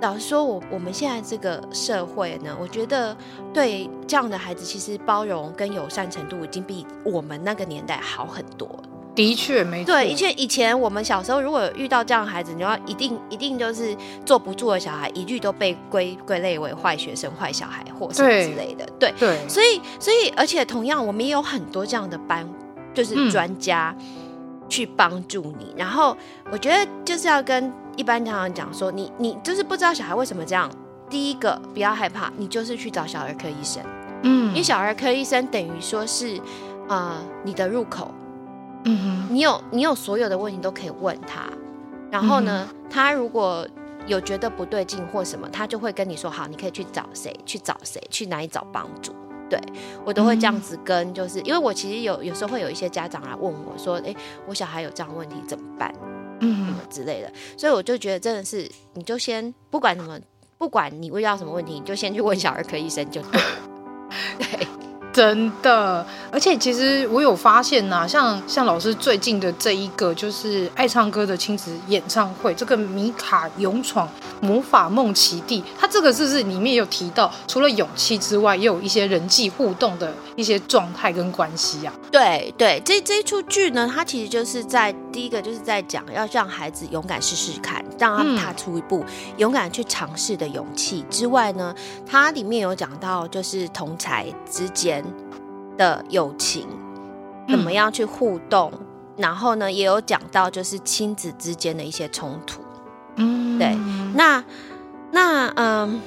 [0.00, 3.16] 老实说，我我们现在这个社会呢，我觉得
[3.52, 8.68] 对这样的孩子，其实包容跟友善程度已经比我们那个年代好很多。
[9.14, 13.96] 的确没错，对，以前以前我们小时候，如果遇到这样的孩子，你要一定一定就是
[14.26, 18.84] 坐不住的小孩，一律都被归归类为坏学生、坏小孩或什么之类的。
[18.98, 22.44] 对对，对所以所以而且同样，我们也有很多这样的班，
[22.92, 23.94] 就是专家
[24.68, 25.66] 去帮助你。
[25.66, 26.16] 嗯、然后
[26.50, 30.68] 我觉得就是要跟一般家长讲说，你你就是不知道小孩为什么这样，
[31.08, 33.80] 第一个不要害怕，你就是去找小儿科医生。
[34.22, 36.40] 嗯，因为小儿科医生等于说是
[36.88, 38.12] 呃你的入口。
[38.84, 41.44] 嗯，你有你有所有的问题都可以问他，
[42.10, 43.66] 然后呢，嗯、他如果
[44.06, 49.14] 有觉得不对劲或什么，他就会跟你说好，你可以去找谁，去找谁，去哪里找帮助。
[49.48, 49.58] 对，
[50.04, 54.14] 我都会这样子跟，就是因为我其实有有时候会有一些家长来问我说，哎，
[54.46, 55.94] 我小孩有这样的问题怎么办？
[56.40, 60.18] 嗯，什么之类的，所以我就觉得真的是，你就先不管什么，
[60.58, 63.46] 不管你遇到什么问题，你就先去问小儿科医生就对了。
[64.38, 64.66] 对。
[65.14, 74.08] 真的，而且其实我有发现呐、啊，像像老师最近的这一个就是爱唱歌的亲子演唱会，这个米卡勇闯
[74.40, 81.94] 魔法梦奇地，它这个是不是里面有提到，除了勇气之外，也有一些人际互动的一些状态跟关系啊？
[82.10, 91.72] 对对，这这一出剧呢，它其实就是在第一个就是在讲要让孩子勇敢试试看，让他踏出一步，嗯、勇敢去尝试的勇气之外呢，
[92.04, 95.04] 它里面有讲到就是同才之间。
[95.76, 96.66] 的友情
[97.48, 98.70] 怎么样去互动？
[98.72, 98.80] 嗯、
[99.18, 102.62] 然后呢，也有讲到就是亲子之间的一些冲突。
[103.16, 103.76] 嗯，对。
[104.14, 104.42] 那
[105.12, 106.00] 那嗯，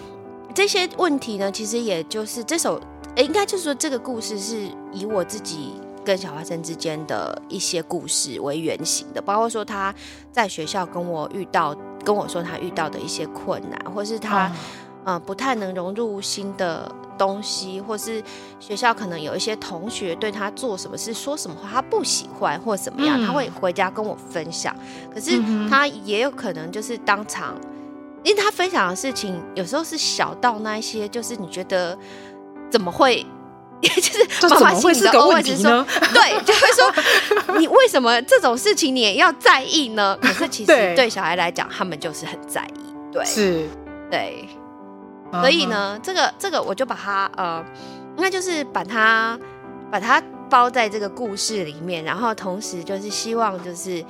[0.53, 2.81] 这些问题呢，其实也就是这首，
[3.15, 9.93] 诶，应该就是说这个故事是以我自己跟小花生之间的一些故事为原型的，包括说他
[10.31, 14.47] 在学校跟我遇到，跟我说他遇到的一些困难，或是他
[15.05, 16.91] 嗯、呃、不太能融入新的。
[17.17, 18.23] 东西，或是
[18.59, 24.75] 学校可能有一些同学对他做什么事、说什么话，他不喜欢或怎么样，嗯、他会回家跟我分享。
[25.13, 27.69] 可是他也有可能就是当场，嗯、
[28.23, 31.97] 因为他分享的事情有时候是小到那一些，就是你觉得
[32.69, 33.25] 怎么会，
[33.81, 40.17] 就是妈妈心里的 OS 说，对，就会说你为什么这种事情你也要在意呢？
[40.21, 43.67] 可是其实 对小孩来讲，他们就是很在意，对，是，
[44.09, 44.47] 对。
[45.31, 47.63] 所以呢，这个这个我就把它呃，
[48.15, 49.37] 应该就是把它
[49.91, 54.03] 把它包在这个故事里面，然后同时就是希望就是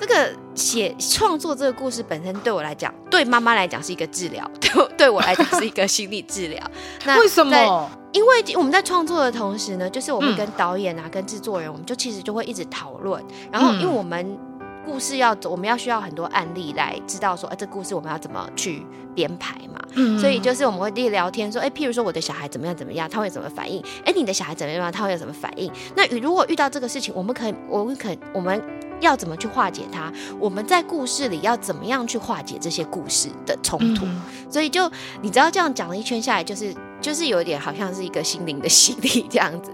[0.00, 6.62] 这个写创作这个故事本身对我来讲，对妈妈来讲是一个治疗， 对对我来讲是一个心理治疗。
[7.04, 7.90] 那为什么？
[8.12, 14.38] 因为我们在创作的同时呢，就是我们跟导演啊、嗯、跟制作人，我们就其实就会一直讨论，然后因为我们。
[14.86, 19.80] 故事要走，我们要需要很多案例来知道说，哎、欸，这故事我们要怎么去编排嘛？
[19.94, 23.80] 嗯，所以就是我们会一聊天说，哎、欸，譬如说我的小孩怎么样怎么样，他会怎么反应？
[24.04, 25.70] 哎、欸，你的小孩怎么样，他会有什么反应？
[25.96, 28.62] 那如果遇到这个事情，我们可以，我们可以，我们
[29.00, 30.12] 要怎么去化解它？
[30.38, 34.04] 我们在故事里要怎么样去化解这些故事的冲突？
[34.06, 34.88] 嗯、所以就
[35.20, 39.72] 你知道，这样讲了一圈下来，就是就是有点好像是一个心灵的洗礼这样子。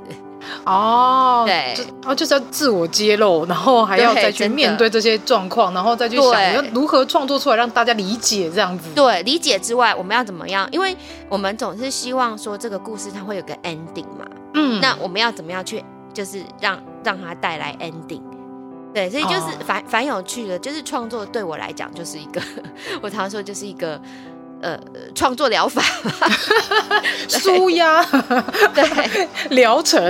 [0.65, 1.75] 哦，对，
[2.05, 8.89] 哦，就是要自我揭露，然后还要再去面对这些状况，然后再去想要如何创作出来让大家理解这样子。
[8.95, 10.69] 对，理解之外，我们要怎么样？
[10.71, 10.97] 因为
[11.29, 14.27] 我们总是希望说这个故事它会有个 ending 嘛。
[14.55, 18.23] 嗯，那我们要怎么样去，就是让让它带来 ending？
[18.95, 22.41] 对，所以就是反反有趣的，就是创作对我来讲就是一个，
[23.01, 24.01] 我常说就是一个。
[24.63, 24.79] 呃，
[25.13, 25.83] 创作疗法，
[27.29, 28.01] 舒压，
[28.73, 30.01] 对， 疗程，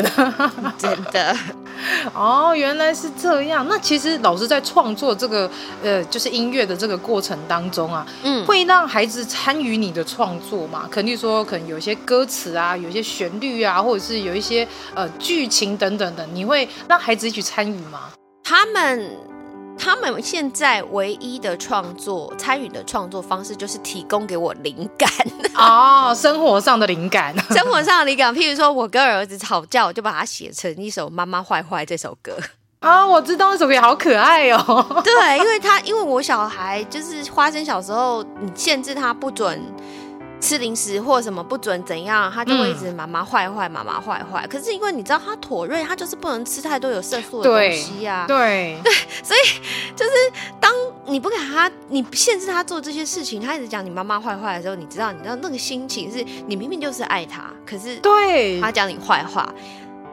[0.77, 1.35] 真的，
[2.13, 3.67] 哦，原来是这样。
[3.67, 5.51] 那其实老师在创作这个
[5.83, 10.87] 呃，就是音乐的这个过程当中啊，嗯，会让孩子参与你的创作嘛？
[10.91, 18.11] 肯定说，可能有一些歌词啊，有一些旋律啊，或者是有一些呃剧情等等的，你会让孩子一起参与吗？
[18.45, 19.11] 他们。
[19.85, 25.11] 他们现在唯一的创作参与的创作方式，就是提供给我灵感
[25.57, 28.33] 哦，生活上的灵感， 生活上的灵感。
[28.33, 32.39] 譬如说，我跟儿子吵架，我就把它写成一首《妈妈坏坏》这首歌
[32.79, 35.03] 啊， 我知道那首歌也好可爱哦。
[35.03, 39.61] 对，因为他 因为我小孩就是花生，小时候你限制他不准。
[40.43, 44.45] 吃零食或什么不准怎样，他就会一直妈妈坏坏，妈妈坏坏。
[44.49, 48.27] 可是因为你知道他妥瑞，他就是不能吃太多有色素的东西呀、啊。
[48.27, 49.41] 对 对，所以
[49.95, 50.11] 就是
[50.61, 50.73] 当
[51.07, 59.55] 你不给他，你限制他做这些事情，他一直讲你妈妈坏坏的时候，你知道，你知道那个心情是你明明就是爱他，可是对他讲你坏话，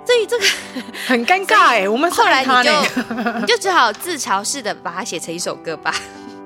[0.05, 0.45] 所以这个
[1.07, 1.87] 很尴尬哎、欸。
[1.87, 5.91] 我们后来你就你就只好自嘲式的把它写成一首歌吧。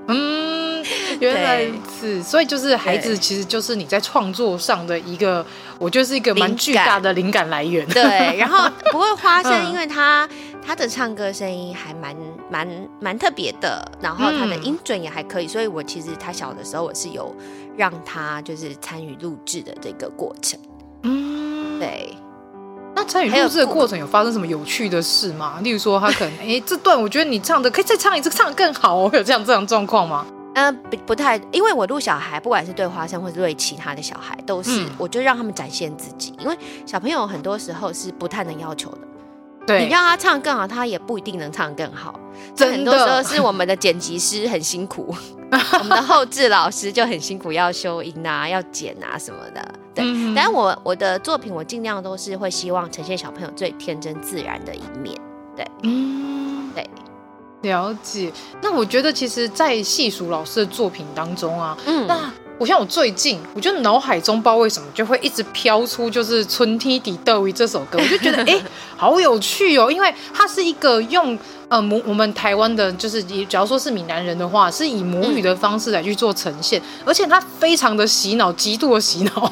[0.07, 0.63] 嗯。
[1.21, 5.45] 原来如此，所以就是孩子，其实就是你在创作上的一个，
[5.79, 7.87] 我觉得是一个蛮巨大的灵感来源。
[7.87, 10.27] 对，然后 不过花生，因为他
[10.65, 12.13] 他的唱歌声音还蛮
[12.49, 12.67] 蛮
[12.99, 17.33] 蛮特别的，然后他的音准也还可以，所以我其实他小的时候我是有
[17.77, 20.59] 让他就是参与录制的这个过程。
[21.03, 22.13] 嗯，对。
[22.95, 25.59] 那参与录制的过程有发生什么有趣的事吗？
[25.61, 30.25] 例如说他可能哎，这段我觉得你唱的可以再唱一次，唱的更好哦，有这样这样状况吗？
[30.55, 36.35] 呃，不不太，因为我录小孩，不管是对花生或是对其他的小孩，都是、嗯、我就让他们展现自己。
[36.39, 38.99] 因为小朋友很多时候是不太能要求的，
[39.65, 42.19] 对，你让他唱更好，他也不一定能唱更好。
[42.55, 45.15] 真的，很多时候是我们的剪辑师很辛苦，
[45.79, 49.65] 我们的后置老师就很辛苦，要修音啊，要剪啊什么的。
[49.95, 55.15] 对，嗯、但我我的作品，我尽量都是会希望呈现小朋友最天真自然的一面。
[55.55, 56.87] 对，嗯，对。
[57.61, 58.29] 了解，
[58.61, 62.29] 那我觉得其实，在细数老师的作品当中啊，嗯，那
[62.63, 68.63] 我像我最近，我觉得脑海中不知道为什么就会一直飘出就是《春天的豆鱼》这首歌，我就觉得哎、欸，
[68.95, 71.37] 好有趣哦，因为它是一个用
[71.67, 79.51] 呃母我们台湾的，就是假如说是闽南人的话，是以母语的方式来去做呈现，而且它非常的洗脑，极度的洗脑。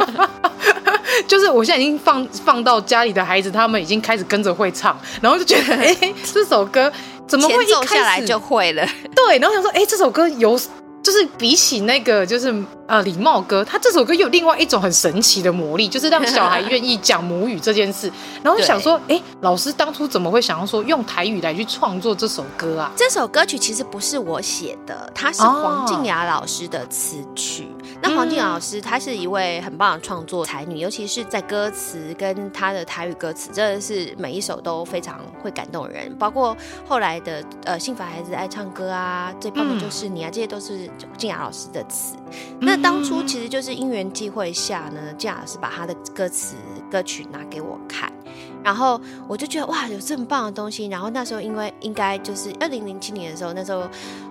[1.26, 6.92] 就是我现在已经放放到家里的孩子，他们已经开始跟着会唱，然后就觉得哎、欸， 这首歌
[7.26, 8.86] 怎么会一开始下来就会了？
[9.16, 10.60] 对，然后想说哎、欸，这首歌有。
[11.02, 12.54] 就是比起那个，就是
[12.86, 18.10] 呃礼貌歌，他这首歌有另外一种很神奇的魔力，就是让小孩愿意讲母语这件事。
[18.42, 22.92] 然后就想说，哎对，老师当初怎么会想要说用台语来去创作这首歌啊？
[22.94, 27.68] 这首歌曲其实不是我写的，它是黄静雅老师的词曲。
[27.78, 36.14] 哦、那黄静雅老师她是一位很棒的创作才女，尤其是在歌词跟她的台语歌词，真的是每一首都非常会感动人。
[36.16, 40.90] 包括后来的呃幸福孩子爱唱歌啊，最棒的就是你啊，嗯、这些都是。
[41.16, 42.16] 静雅老师的词，
[42.60, 46.56] 那当初其实就是因缘际会下呢，静雅老师把她的歌词
[46.90, 48.10] 歌曲拿给我看，
[48.64, 48.98] 然后
[49.28, 50.86] 我就觉得哇，有这么棒的东西。
[50.86, 53.86] 然后那时候因为应该就是二零零七年的时候，那时候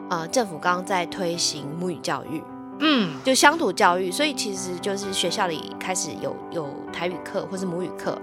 [0.09, 2.41] 呃政府刚刚在推行母语教育，
[2.79, 8.19] 嗯，就乡土教育，所以其实就是学校里开始有有台语课或是母语课。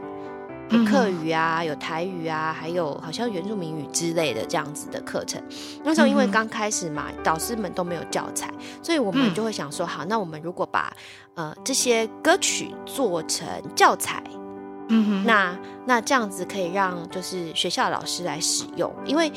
[0.71, 5.41] 有客语啊，有台语啊，还有好像原住民语之类的这样子的课程。
[5.85, 8.51] 那时候因为刚开始嘛，导师们都没有教材，
[8.83, 10.93] 所以我们就会想说，好，那我们如果把
[11.35, 13.47] 呃这些歌曲做成
[13.77, 14.21] 教材，
[14.89, 19.31] 嗯哼，那那这样子可以让就是学校老师来使用，因为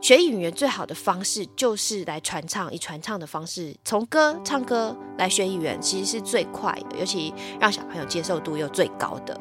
[0.00, 9.38] 学语言最好的方式就是来传唱，以传唱的方式从歌唱歌来学语言，其实是最快的，尤其让小朋友接受度又最高的。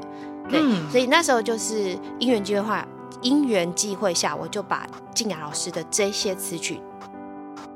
[0.50, 2.88] 对，所以那时候就是因缘机会下，
[3.22, 4.86] 因缘际会下，我就把
[5.16, 6.82] 静雅老师的这些词曲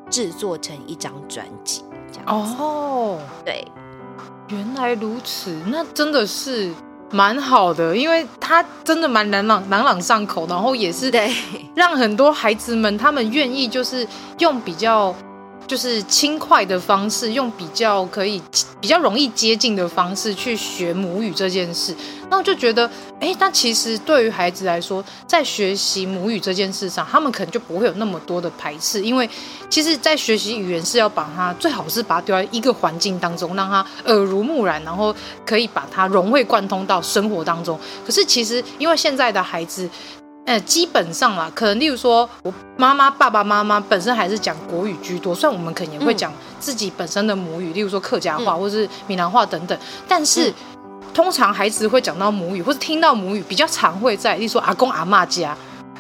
[0.10, 2.56] 制作成一张专辑，这样子。
[2.62, 3.66] 哦，对，
[4.50, 6.74] 原来如此，那真的是
[7.14, 11.32] 蛮好的，因为他真的蛮朗朗朗朗上口，然后也是对
[11.76, 14.06] 让很多孩子们他们愿意就是
[14.40, 15.16] 用比较。
[15.66, 18.42] 就是轻快的方式，用比较可以
[18.80, 21.96] 比较容易接近的方式去学母语这件事，
[22.30, 22.90] 那我就觉得，
[23.20, 29.28] 哎，那其实对于孩子来说，在学习母语这件事上，他们可能就不会有那么多的排斥，因为
[29.70, 37.80] 其实，在学习语言是要把它最好是把它丢在一个环境当中，让他耳濡目染，然后可以把它融会贯通到生活当中。
[38.06, 39.90] 可是其实，因为现在的孩子。
[40.46, 49.78] 呃，基本上啦，可能例如说，我妈妈、爸爸妈妈本身还是讲国语居多，虽然我们可能也会讲自己本身的母语，嗯、例如说客家话或是闽南话等等，
[50.08, 50.54] 但是、嗯、
[51.14, 55.56] 通常孩子会讲到母语或是听到母语，比较常会在例如说阿公阿妈家。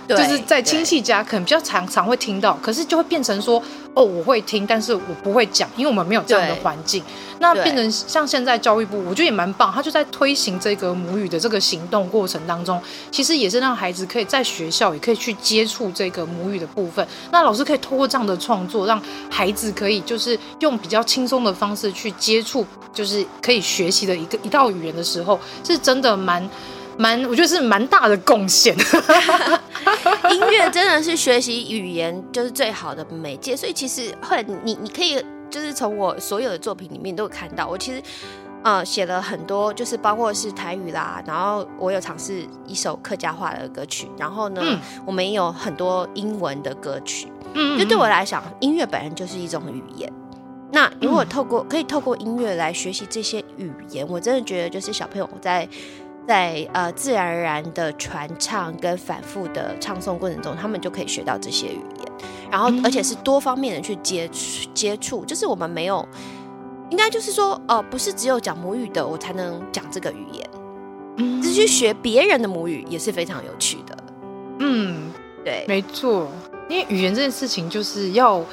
[0.08, 3.62] 就是在亲戚家可能比较常常会听到，可是就会变成说，
[3.93, 7.04] 哦，我会听，但是我不会讲，因为我们没有这样的环境。
[7.39, 12.82] 那变成像现在教育部，我觉得也蛮棒，他就在推行这个母语的这个行动过程当中，
[13.12, 17.06] 其实也是让孩子可以在学校也可以去接触这个母语的部分。
[17.32, 26.49] 那老师可以通过这样的创作，让孩子可以就是用比较轻松的方式去接触，就是可以学习的一个一道语言的时候，是真的蛮。
[26.98, 28.76] 蛮，我觉得是蛮大的贡献。
[30.32, 38.02] 音乐真的是学习语言就是最好的媒介，所以其实后来你你可以就是从我所有的作品里面都有看到，我其实
[38.64, 47.28] 呃写了很多，就是包括是台语啦，然后我有尝试一首客家话的歌曲，然后呢，嗯、我们也有很多英文的歌曲。
[47.54, 50.12] 嗯，就对我来讲，音乐本身就是一种语言。
[50.72, 55.68] 那如果透过可以透过音乐来学习这些语言，我真的觉得就是小朋友在。
[56.28, 62.12] 在呃自然而然的传唱跟反复的唱诵过程中，他们就可以学到这些语言，
[62.52, 66.08] 然后而且是多方面的去接触接触，就是我们没有，
[66.90, 70.50] 应该就是说，呃，不是只有讲母语的我才能讲这个语言，
[71.18, 73.98] 嗯，只是去学别人的母语也是非常有趣的，
[74.60, 75.12] 嗯，
[75.44, 76.30] 对，没错，
[76.70, 78.44] 因为语言这件事情就是要。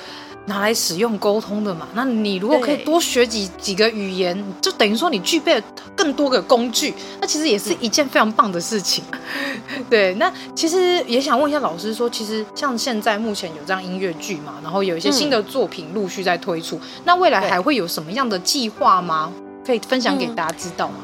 [0.46, 5.64] 拿来使用沟通的嘛，那你如果可以多学几几个语言，就等于说你具备了
[5.94, 9.04] 更多个工具，那其实也是一件非常棒的事情。
[9.88, 19.32] 对，那其实也想问一下老师说，其实像现在目前有这样音乐剧嘛，然后有一些新的作品陆续在推出，嗯、那未来还会有什么样的计划吗？
[19.64, 20.94] 可以分享给大家知道吗？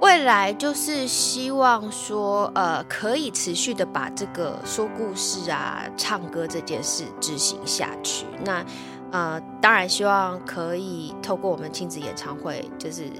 [0.00, 8.24] 未来就是希望说，呃，可以持续的把这个说故事啊、唱歌这件事执行下去。
[8.44, 8.64] 那，
[9.10, 13.10] 呃，当然希望可以透过我们亲子演唱会，就是，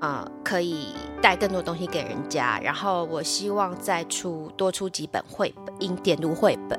[0.00, 2.60] 呃，可以带更多东西给人家。
[2.62, 6.78] 然后，我希望再出多出几本绘本，音点读绘本。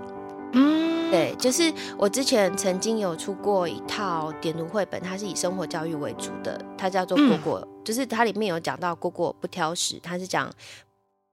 [0.53, 1.11] 嗯。
[1.11, 10.51] 对，就是我之前曾经有出过一套点读绘本，它是以生活教育为主的，它叫做《果果》，嗯，就是它里面有讲到果果不挑食，它是讲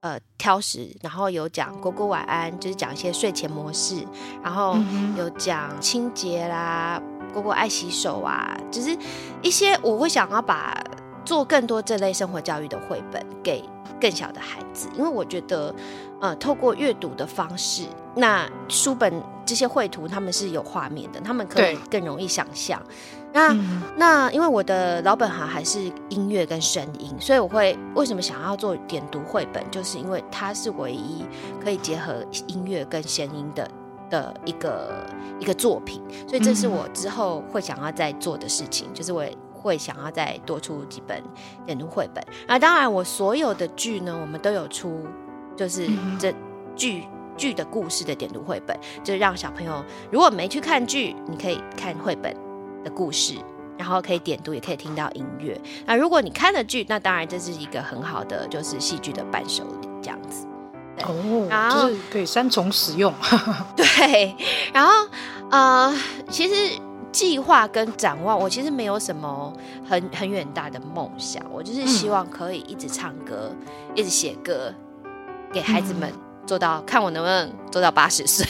[0.01, 4.05] 呃挑食，然后有讲果果晚安，就是讲一些睡前模式，
[4.43, 4.77] 然后
[5.17, 7.01] 有讲清洁啦，
[7.33, 8.95] 果果爱洗手啊，就是
[9.41, 10.81] 一些我会想要把
[11.25, 13.63] 做更多这类生活教育的绘本给
[14.03, 15.73] 更小的孩子，因为我觉得
[16.19, 17.85] 呃透过阅读的方式。
[18.17, 22.83] 那书本这些绘图，他们是有画面的，他们可以更容易想象。
[23.31, 31.25] 那、嗯、那因为我的老本行还是音乐跟声音，所以我会为什么想要做点读绘本，就是因为它是唯一
[31.63, 33.65] 可以结合音乐跟声音的
[34.09, 35.07] 的一个
[35.39, 39.23] 一个作品，所以这是我之后会想要再做的事情，就是我
[39.63, 41.23] 会想要再多出几本
[41.65, 42.23] 点读绘本。
[42.47, 45.03] 那当然，我所有的剧呢，我们都有出，
[45.57, 45.89] 就是
[46.19, 46.31] 这
[46.75, 47.05] 剧。
[47.35, 52.31] 剧的故事的点读绘本，就是让小朋友如果没去看剧，你可以看绘本
[52.83, 53.35] 的故事，
[53.75, 55.59] 然后可以点读，也可以听到音乐。
[55.87, 60.45] 那如果你看了剧，那当然这是一个很好的就是戏剧的伴手礼，这样子。
[61.05, 63.11] 哦，然后就是可以三重使用。
[63.75, 64.35] 对，
[64.71, 64.91] 然后
[65.49, 65.91] 呃，
[66.29, 66.79] 其实
[67.13, 69.53] 计划跟展望，我其实没有什么
[69.87, 73.57] 很很远大的梦想，我就是希望可以一直唱歌，嗯、
[73.95, 74.73] 一直写歌
[75.53, 76.09] 给孩子们。
[76.09, 78.45] 嗯做到看我能不能做到八十岁，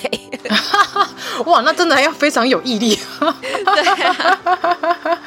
[1.45, 2.97] 哇，那真的要非常有毅力。
[3.21, 5.19] 对啊，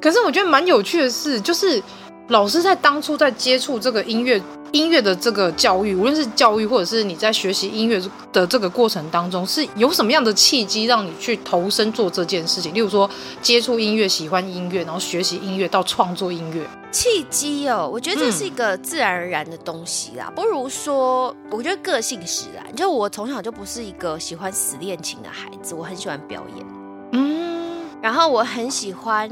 [0.00, 1.82] 可是我觉得蛮有趣的是，就是
[2.28, 4.40] 老师在当初在接触这个音乐。
[4.72, 8.02] 音乐的这个教育，无论是教育或者是你在学习音乐
[8.32, 12.74] 的这个过程当中，是有什么样的契机让你去投身做这件事情？
[12.74, 13.08] 例如说
[13.40, 16.66] 接触音乐、喜欢音乐，然后学习音乐到创作音乐。
[16.90, 22.74] 契机哦，我觉得这是一个自然而然的东西啦，嗯、不如说，我觉得个性使然。
[22.74, 26.66] 就我从小就不是一个喜欢死练琴的孩子，我很喜欢表演，
[27.12, 29.30] 嗯，然后我很喜欢，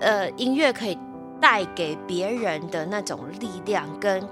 [0.00, 0.98] 呃，音乐可以
[1.40, 4.28] 带给别人的那种力量跟。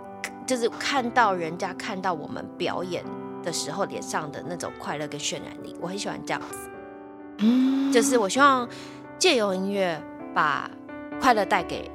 [0.47, 3.05] 就是看到人家看到我们表演
[3.43, 6.71] 的时候脸上的那种快乐跟渲染力，我很喜欢这样子。
[7.37, 8.67] 嗯，就是我希望
[9.19, 10.03] 借由音乐
[10.35, 10.71] 把
[11.21, 11.91] 快乐带给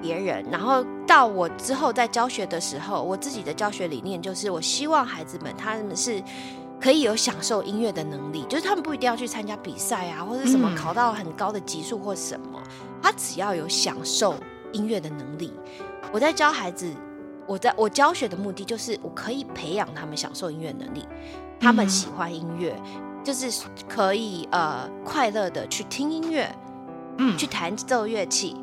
[0.00, 6.22] 别人，然后到我之后在教学的时候，我自己的教学理念就是，我希望孩子们他们是
[6.80, 12.58] 可以有享受音乐的能力，就是他们不一定要去参加比赛啊，或者什么考到很高的级数或什么，
[13.02, 14.34] 他只要有享受
[14.72, 15.52] 音乐的能力。
[16.12, 16.90] 我在教孩子，
[17.46, 21.06] 我在我教学的目的就是，我可以培养他们享受音乐能力，
[21.60, 22.74] 他们喜欢音乐，
[23.22, 23.50] 就是
[23.88, 26.50] 可以呃快乐的去听音乐，
[27.18, 28.56] 嗯，去弹奏乐器。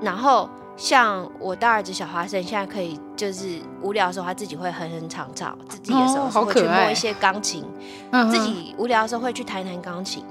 [0.00, 7.64] 然后像我大儿子小花生，现在可以就是无聊的时候，他自己会哼哼唱唱，自己的时候会去摸一些钢琴，
[8.12, 10.24] 哦、自己无聊的时候会去弹弹钢琴。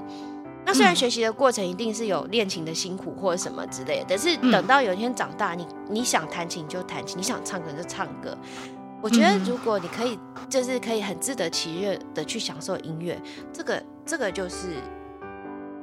[0.68, 8.38] 那虽然学习的过程一定是有练琴的辛苦或者什么之类的，但是等到有一天长大，你你想弹琴就弹琴，你想唱歌就唱歌。
[9.01, 13.18] 我觉得如果你可以，就是可以很自得其乐的去享受音乐，
[13.53, 14.74] 这个这个就是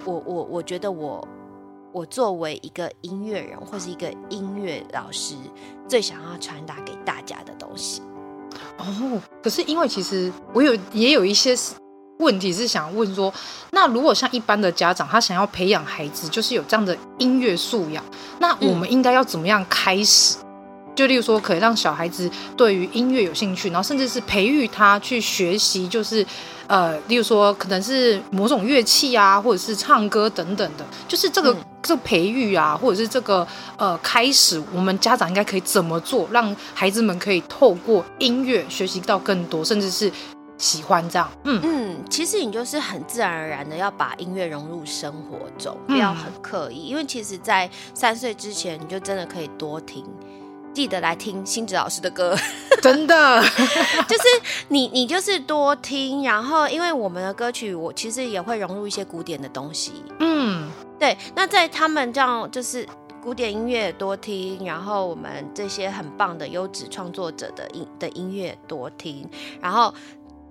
[0.05, 1.27] 我我我觉得我。
[1.95, 5.37] 我作为一个音乐人或是一个音乐老师，
[5.89, 8.03] 最想要传达给大家的东西。
[8.79, 11.55] 哦，可是因为其实我有也有一些
[12.19, 13.33] 问题是想问说，
[13.71, 18.03] 那如果像一般的家长，他想要培养孩子，就是有这样的音乐素养，
[18.39, 20.37] 那我们应该要怎么样开始？
[20.39, 20.45] 嗯
[20.95, 26.25] 就例如说，可以让小孩子对于音乐有兴趣，然后甚至是培育他去学习，就是
[26.69, 33.45] 呃，例如说可能是某种乐器啊，或者是唱歌等等的，就是这个、嗯、这个培育啊，或者是这个
[33.77, 40.09] 呃开始，我们家长应该可以怎么做，让孩子们可以透过音乐学习到更多，甚至是
[40.65, 41.31] 喜欢这样。
[41.43, 50.03] 嗯嗯，其实你就是很自然而然的要把音乐融入生活中，不要很刻意，嗯、因为其实，在三岁之前，你就真的可以多听。
[50.73, 52.35] 记得来听星子老师的歌，
[52.83, 53.43] 真的，
[54.09, 54.23] 就是
[54.69, 61.17] 你，你就是多听，然后因为我们的歌曲，我其实也会融入一些古典的东西，嗯，对。
[61.37, 62.89] 那在他们这样就是
[63.23, 69.29] 古典音乐多听，然后我们这些很棒的优质创作者的音的音乐多听，
[69.61, 69.95] 然后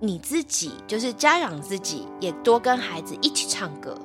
[0.04, 3.98] 你自己就是家长自己也多跟孩子一起唱歌。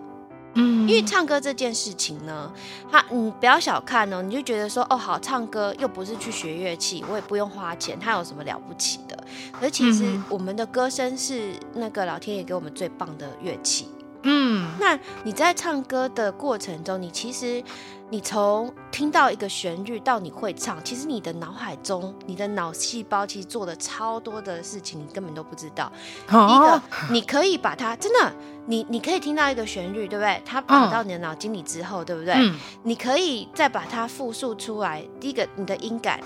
[0.54, 2.52] 嗯，因为唱歌这件事情呢，
[2.88, 9.24] 他你不要小看哦，你就觉得说哦，好唱歌又不是去学乐器，我也不用花钱，他有什么了不起的？
[9.60, 13.88] 而其实我们的歌声是那个老天爷给我们最棒的乐器。
[14.22, 17.62] 嗯，那你在唱歌的过程中，你其实
[18.10, 25.92] 你从听到一个旋律到你会唱，其实你的脑海中，你的脑细胞其实做了超多的事情，你根本都不知道。
[26.30, 26.82] 哦、一个，
[27.12, 28.32] 你可以把它真的，
[28.64, 30.42] 你你可以听到一个旋律，对不对？
[30.46, 32.34] 它跑到你的脑筋里之后，哦、对不对？
[32.34, 35.04] 嗯、你可以再把它复述出来。
[35.20, 36.18] 第一个，你的音感，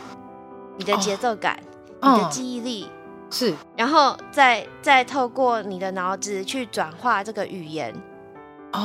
[0.78, 1.58] 你的节奏感，
[2.00, 2.88] 哦、你的记忆力。
[3.28, 7.98] 是，然后再再透过你的脑子去转化这个语言，哦、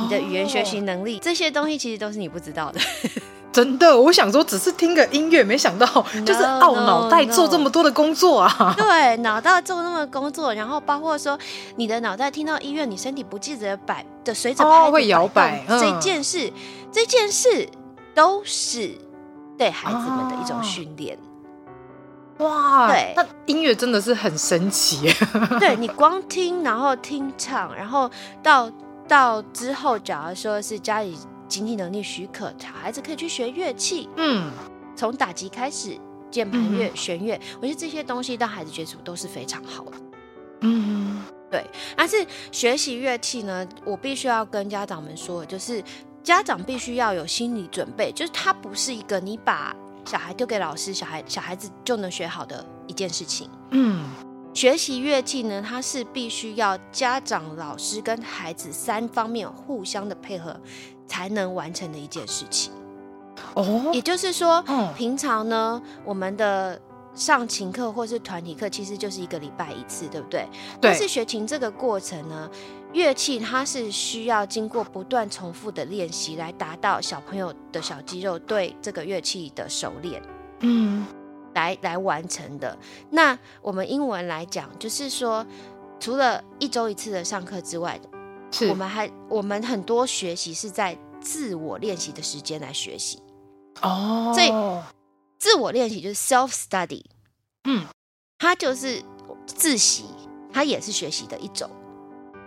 [0.02, 2.80] 你的语言学习能力，这些东西其实都是你不知道的。
[3.50, 5.86] 真的，我想说只是听个音乐，没想到
[6.24, 8.74] 就是哦，脑袋做这么多的工作啊。
[8.78, 8.88] No, no.
[8.88, 11.36] 对，脑袋做那么多工作，然后包括说
[11.76, 16.52] 你的脑袋听到音乐，你身体不记得摆的随着拍、哦、会摇摆，嗯、这件事，
[16.92, 17.68] 这件事
[18.14, 18.92] 都是
[19.56, 21.16] 对孩子们的一种训练。
[21.16, 21.24] 哦
[22.46, 25.12] 哇，对，那音乐真的是很神奇。
[25.58, 28.08] 对，你光听，然后听唱，然后
[28.40, 28.70] 到
[29.08, 31.16] 到之后，假如说是家里
[31.48, 34.08] 经济能力许可，小孩子可以去学乐器。
[34.16, 34.50] 嗯，
[34.94, 35.98] 从打击开始，
[36.30, 39.92] 键盘乐、弦乐，我觉得这些东西让孩子接触都是非常好的。
[40.60, 41.64] 嗯，对。
[41.96, 45.82] 但是学习乐器呢，我必须要跟家长们说，就是
[46.22, 49.74] 家长必须要有心理准备，就是它不是一个你把。
[50.04, 53.50] 小孩丢给老师，小孩小孩子就能学好的一件事情。
[53.72, 54.06] 嗯，
[54.58, 60.60] 学习乐器呢，它是必须要家长、老师跟孩子三方面互相的配合
[61.06, 62.72] 才能完成的一件事情。
[63.54, 66.76] 哦，也就是说，嗯，平常呢，我们的
[67.14, 70.40] 上琴课或是团体课，其实就是一个礼拜一次，对不对？
[70.80, 70.90] 对。
[70.90, 72.50] 但是学琴这个过程呢，
[72.92, 80.20] 乐器它是需要经过不断重复的练习，来达到小朋友的小肌肉对这个乐器的熟练，
[80.62, 81.06] 嗯，
[81.58, 82.78] 来来完成的。
[83.10, 85.44] 那我们英文来讲，就是说，
[85.98, 88.00] 除了一周一次的上课之外，
[88.52, 93.20] 是我们还我们很多学习是在自我练习的时间来学习。
[93.82, 94.48] 哦，所以
[95.38, 97.04] 自我练习就是 self study，
[97.64, 97.84] 嗯，
[98.38, 99.02] 它就是
[99.46, 100.04] 自习，
[100.52, 101.68] 它也是学习的一种。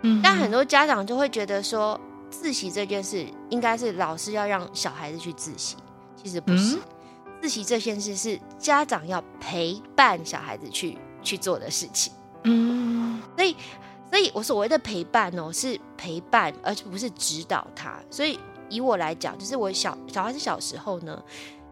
[0.04, 2.00] 嗯但很多家长就会觉得说，
[2.30, 5.76] 自习这件事应该是老师要让小孩子去自习，
[6.16, 6.76] 其实不是。
[6.76, 6.82] 嗯、
[7.42, 12.12] 自习这件事是家长要陪伴小孩子去去做的事情。
[12.44, 13.56] 嗯，所以
[14.08, 17.98] 所以我所谓的陪伴哦，是陪伴，而不是指导他。
[18.08, 18.38] 所以
[18.68, 21.20] 以我来讲，就是我小小孩子小时候呢，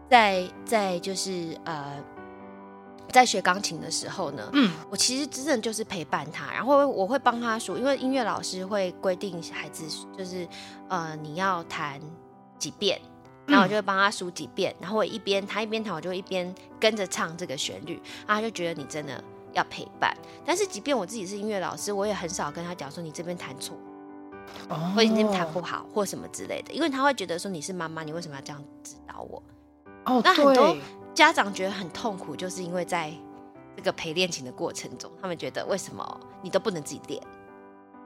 [0.09, 1.97] 在在就是呃。
[3.11, 9.83] 在学钢琴的时候呢，嗯，我其实真正就是陪伴他，然后我会帮他数，因为音乐老师会规定孩子
[10.17, 10.47] 就是，
[10.87, 11.99] 呃，你要弹
[12.57, 13.01] 几遍，
[13.51, 19.23] 然后我就会帮他数几遍，然后我一边他一边弹，我就一边跟着唱这个旋律，然后他就觉得你真的
[19.53, 20.15] 要陪伴。
[20.45, 23.77] 但是即便我自己是音乐老师，我也很少跟他讲说你这边弹错，
[24.69, 29.43] 哦，或者你这边弹不好，或什么之类的，因为他会觉得说你是妈妈，你为什么要这样指导我？
[30.05, 30.75] 哦，那很多。
[31.13, 33.11] 家长觉得很痛苦，就是因为在
[33.75, 37.21] 这个陪练琴的过程中，他们觉得为什么你都不能自己练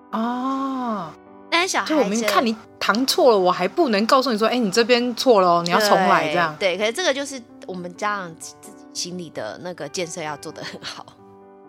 [0.10, 1.16] 啊？
[1.58, 6.56] 但小孩，就我们看你弹错了，我还不能告诉你说，哎、欸，你这边错了，你要重来这样。
[6.60, 11.06] 对，可是这个就是我们家长自己心里的那个建设要做得很好。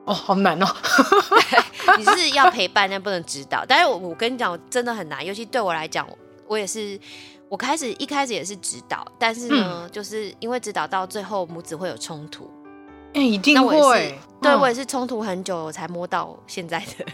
[0.05, 0.67] 哦，好难哦。
[1.99, 3.65] 你是要陪伴，但不能指导。
[3.67, 6.07] 但是我我跟你讲，真的很难，尤其对我来讲，
[6.49, 6.99] 我也是。
[7.49, 12.51] 我开始一开始也是指导，但是呢，嗯、就是因为指导到最后母子会有冲突，
[13.15, 14.19] 哎、欸，一定会。
[14.43, 17.07] 对、嗯、我也是冲突很久，我才摸到现在的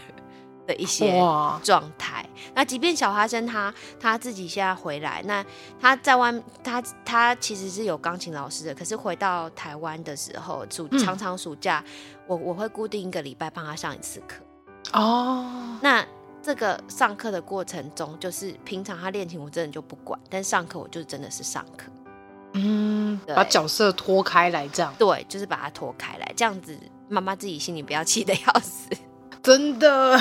[0.65, 1.19] 的一些
[1.63, 2.27] 状态。
[2.53, 5.45] 那即便小花生他他自己现在回来，那
[5.79, 6.33] 他在外
[6.63, 14.43] 他他其实是有钢琴老师的，可是回到台湾的时候，暑常常暑假，嗯、我我会固定一个礼拜帮他上一次课。
[14.93, 16.05] 哦，那。
[16.45, 21.89] 这个上课的过程中，就是平常他练琴，我真的就不管；但上课，我就真的是上课。
[22.51, 28.89] 嗯，把角色拖开来，这样对，就是把它拖开来，这样子妈妈自己心里不要气得要死。
[29.43, 30.17] 真的，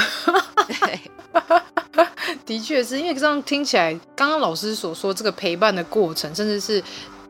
[0.66, 1.00] 对，
[2.44, 6.82] 的确是因为这样听起来，刚刚老师所说这个陪伴的过程，甚至是。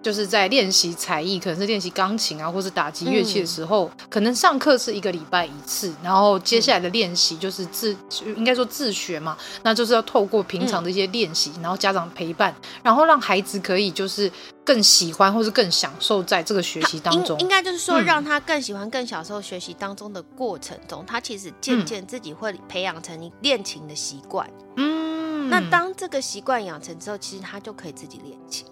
[0.03, 14.31] 就是在练习才艺，可能是练习钢琴啊，或是打击乐器的时候，嗯、可能上课是一个礼拜一次，然后接下来的练习就是自，嗯、应该说自学嘛，那就是要透过平常的一些练习，嗯、然后家长陪伴，然后让孩子可以就是
[14.65, 17.39] 更喜欢或是更享受在这个学习当中。
[17.39, 24.49] 应该就是说，让他更喜欢、更享受学习当中的过程中，嗯、他其实渐渐自己会培养成你练琴的习惯。
[24.77, 28.67] 嗯，那当这个习惯养成之后，其实他就可以自己练琴。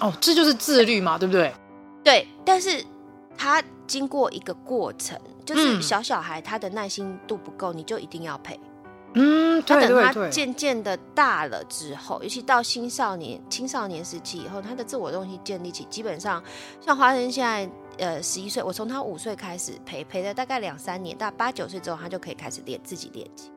[0.00, 1.52] 哦，这就是自律嘛，对不对？
[2.04, 2.84] 对，但是
[3.36, 8.58] 他经过一个过程，就是小小孩他的耐心度不够，嗯、你就一定要陪。
[9.14, 9.48] 嗯。
[9.66, 16.40] 他等他渐渐的大了之后，尤其到青少年、青少年时期以后，他的自我东西建立起，基本上
[16.80, 17.68] 像华生现在
[17.98, 23.50] 呃十一岁，我从他五岁开始陪，陪了大概两三年，到八九岁之后，他就可以开始练自己练琴。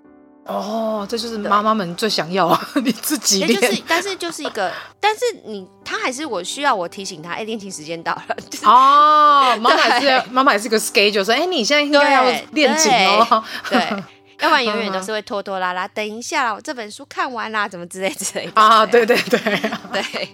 [0.45, 2.59] 哦，这就是妈妈们最想要啊！
[2.83, 8.23] 你自己练，就是，但是就是一个，但是你他还是我需要我提醒他，哎，练琴时间到了。
[8.49, 13.43] 就是、哦，妈妈还是妈妈也是个 schedule，说，哎，你现在应该要练琴哦。
[13.69, 14.03] 对，对
[14.41, 15.87] 要不然永远都是会拖拖拉拉。
[15.89, 18.51] 等一下，我这本书看完啦，怎么之类之类的。
[18.55, 20.29] 啊，对对对对。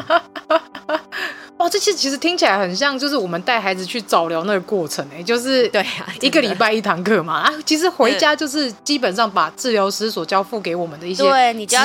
[1.57, 11.23] 哦， 这其实其实听起来很像，就是我们带孩子去早疗那个过程哎，就是对啊，一个礼拜一堂课嘛啊，其实回家就是基本上把治疗师所交付给我们的一些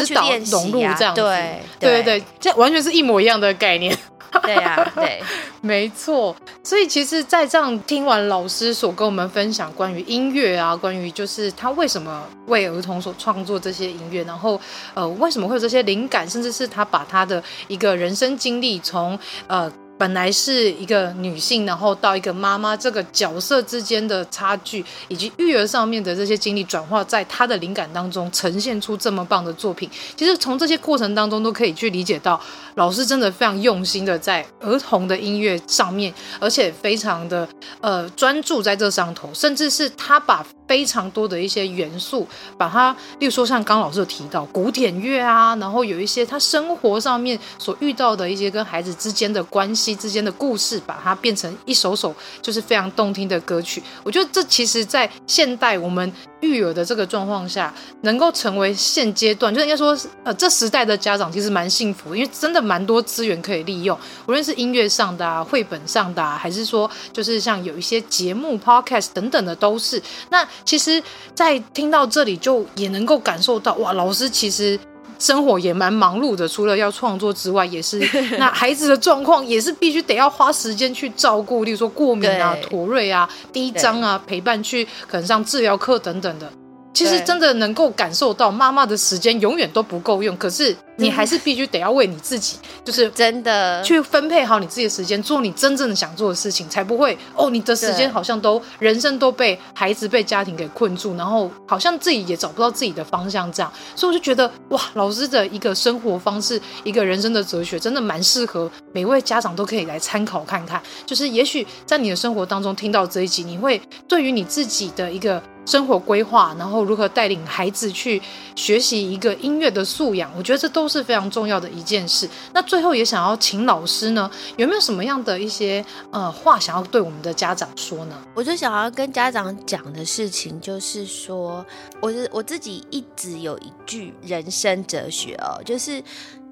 [0.04, 3.96] 指导融入这样子，对对对，这完全是一模一样的概念。
[4.42, 5.22] 对呀，对，
[5.60, 6.34] 没错。
[6.62, 14.60] 所以其实，在这样听完老师所跟我们分享关于音乐啊，关于就是他为什么为儿童所创作这些音乐，然后
[14.94, 19.70] 呃，为什么会有这些灵感，甚至是他把他的一个人生经历从呃。
[20.02, 29.88] 本来是一个女性，然后到一个妈妈这个角色之间的差距，以及育儿上面的这些经历转化，在她的灵感当中呈现出这么棒的作品。
[30.16, 32.40] 其实从这些过程当中都可以去理解到，
[32.74, 37.48] 老师真的非常用心的在儿童的音乐上面，而且非常的
[37.80, 42.26] 呃专注在这上头，甚至是他把非常多的一些元素，
[42.58, 42.90] 把它，
[43.20, 49.91] 例如说像刚老师有提到古典乐啊，然后有一些他生活上面所遇到的一些跟孩子之间的关系。
[49.94, 53.82] 之间的故事，把它变成一首首就是非常动听的歌曲。
[54.02, 57.72] 我觉得这其实，在现代我们育儿的这个状况下，
[58.02, 70.02] 能够成为现阶段，就应该说，呃，这时代的家长其实蛮幸福，因为真的蛮多资源可以利用，无论是音乐上的啊、绘本上的啊，还是说，就是像有一些节目、podcast 等等的，都是。
[70.30, 71.02] 那其实，
[71.34, 74.78] 在听到这里，就也能够感受到，哇，老师其实。
[75.22, 78.00] 生活也蛮忙碌的，除了要创作之外，也是
[78.38, 82.62] 那孩子的状况也是必须得要花时间去照顾，例如说过敏啊、对。
[82.68, 86.52] 妥瑞啊、低张啊，陪伴去可能上治疗课等等的。
[86.92, 103.72] 其实真的能够感受到妈妈的时间永远都不够用，可是你还是必须得要为你自己，就是真的去分配好你自己的时间，做你真正的想做的事情，才不会哦，你的时间好像都人生都被孩子、被家庭给困住，然后好像自己也找不到自己的方向这样。
[103.96, 110.80] 所以我就觉得哇，老师的一个生活方式，一个人生的哲学，真的蛮适合每位家长都可以来参考看看。
[111.06, 115.42] 就是也许在你的生活当中听到这一集，你会对于你自己的一个。
[115.64, 118.20] 生活规划，然后如何带领孩子去
[118.56, 122.28] 学习一个音乐的素养，我觉得这都是非常重要的一件事。
[122.52, 128.16] 那最后也想要请老师呢，有没有什么样的一些呃话想要对我们的家长说呢？
[128.34, 131.64] 我就想要跟家长讲的事情，就是说，
[132.00, 136.02] 我是我自己一直有一句人生哲学哦，就是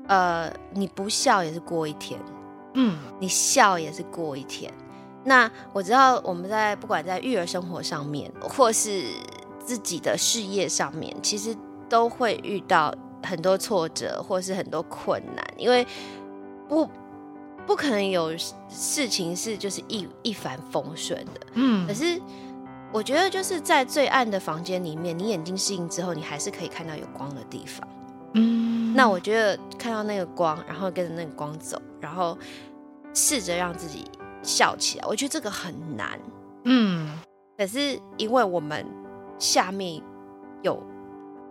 [0.06, 2.18] 呃，你不笑也是过一天，
[2.74, 4.72] 嗯，你笑也是过一天。
[5.22, 9.04] 那我知道我们在不管在育儿生活上面，或是
[9.62, 11.54] 自己的事业上面，其实
[11.88, 15.86] 都会遇到很多挫折，或是很多困难，因为
[16.68, 16.88] 不
[17.66, 18.34] 不可能有
[18.68, 21.40] 事情是就是一一帆风顺的。
[21.52, 22.18] 嗯，可是
[22.90, 27.86] 我觉得就是在最暗的房间里面，你眼睛适应之后，你还是可以看到有光的地方。
[28.32, 32.38] 嗯，那我觉得看到那个光，然后跟着那个光走，然后
[33.12, 34.06] 试着让自己。
[34.42, 36.18] 笑起来，我觉得这个很难，
[36.64, 37.18] 嗯，
[37.56, 38.86] 可是因为我们
[39.38, 40.02] 下面
[40.62, 40.82] 有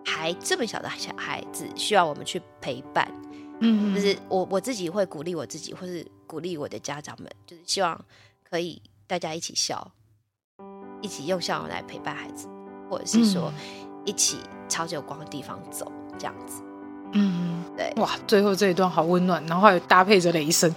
[0.06, 3.12] 还这么小的小孩子，需要我们去陪伴，
[3.60, 8.00] 嗯，就是我我自己会鼓励我自己，或是鼓励我的家长们，就是希望
[8.50, 9.92] 可以大家一起笑，
[11.02, 12.48] 一起用笑容来陪伴孩子，
[12.90, 13.52] 或者是说
[14.06, 14.38] 一起
[14.68, 16.64] 朝着有光的地方走，这样子。
[17.14, 20.72] 嗯，对，哇，最后这一段好温暖，然后还有搭配着雷声，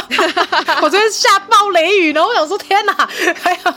[0.82, 2.22] 我真的下暴雷雨呢。
[2.24, 2.92] 我想说，天哪，
[3.36, 3.74] 还有，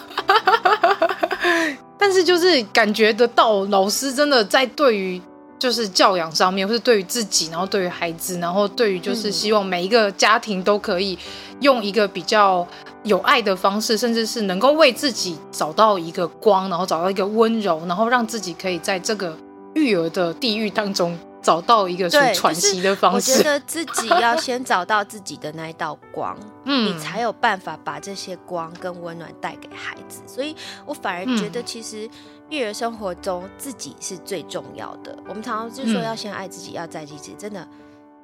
[1.99, 5.21] 但是就是感觉得到，老师真的在对于
[5.59, 11.19] 就是教养上面，或是对于自己，然后对于孩子，然后对于就是希望每一个家庭都可以
[11.59, 12.65] 用一个比较
[13.03, 19.37] 有爱的方式，甚至是能够为自己找到一个光，然后找到一个温柔，然后让自己可以在这个
[19.73, 21.19] 育儿的地狱当中。
[21.41, 30.21] 找到一个喘息的方式，就是、我觉得自己要先找到自己的那一道光， 嗯，你才有办法把这些光跟温暖带给孩子。
[30.27, 32.07] 所以我反而觉得，其实
[32.49, 35.17] 育儿生活中自己是最重要的。
[35.27, 37.35] 我们常常就说要先爱自己，嗯、要在意自己。
[37.37, 37.67] 真的，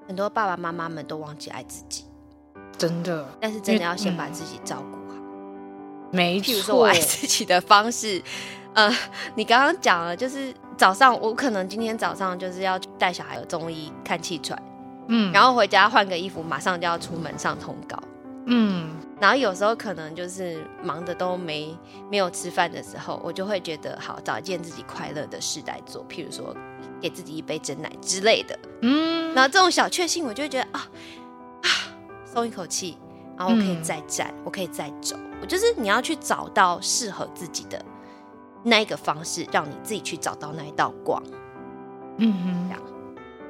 [0.07, 2.05] 很多爸爸妈妈们都忘记爱自己，
[2.77, 3.27] 真的。
[3.41, 5.19] 但是真的要先把自己照顾好。
[6.11, 6.53] 没错。
[6.53, 8.21] 譬如说我爱自己的方式，
[8.73, 8.95] 呃，
[9.33, 10.53] 你刚刚讲了，就是。
[10.77, 14.61] 早上我可能今天早上就是要带小孩有中医看气喘，
[15.07, 17.97] 嗯，然后回家换个衣服，马上就要出门上通告，
[18.45, 21.75] 嗯，然后有时候可能就是忙的都没
[22.11, 26.55] 没有吃饭的时候，我就会觉得好找一件自己快乐的事来做，譬如说
[27.01, 30.87] 给自己一杯真奶之类的，嗯，然后这种小确幸，我就会觉得啊
[31.63, 31.69] 啊
[32.23, 32.95] 松一口气，
[33.35, 37.83] 然后我可以再站，嗯，我可以再走，我就是你要去找到适合自己的。
[38.67, 41.21] 那一个方式，让你自己去找到那一道光。
[42.17, 42.81] 嗯哼，这样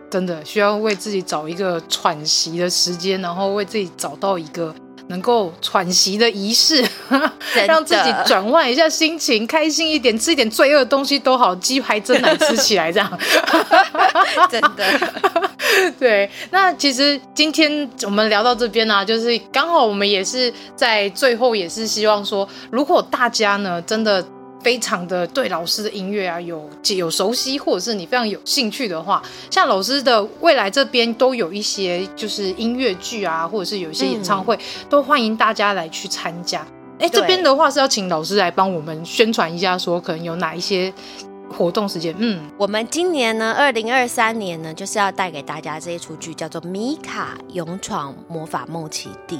[0.09, 4.73] 真的需要为自己找一个喘息的时间，然后为自己找到一个
[5.07, 6.83] 能够喘息的仪式，
[7.67, 13.19] 让自己转换一下心情，开心一点，吃一点罪恶的东西都好，鸡排蒸奶吃起来这样。
[14.51, 14.85] 真的，
[15.99, 16.29] 对。
[16.51, 24.25] 那其实今天我们聊到这边呢、啊，就是刚好我们也是在最后，也是希望说，如果大家呢真的。
[24.67, 34.59] 非常的对老师的音乐啊有有熟悉，或者是你非常有兴趣的话，像老师的未来这边都有一些就是音乐剧啊，或者是有一些演唱会，嗯、
[34.89, 36.67] 都欢迎大家来去参加。
[36.99, 40.93] 哎，这边的话是要请老师来帮我们宣传一下，说可能有哪一些
[41.49, 42.13] 活动时间。
[42.17, 49.37] 嗯，我们今年呢，二零二三年呢，就是要带给大家这一出剧，叫做《米卡勇闯魔法梦奇地》。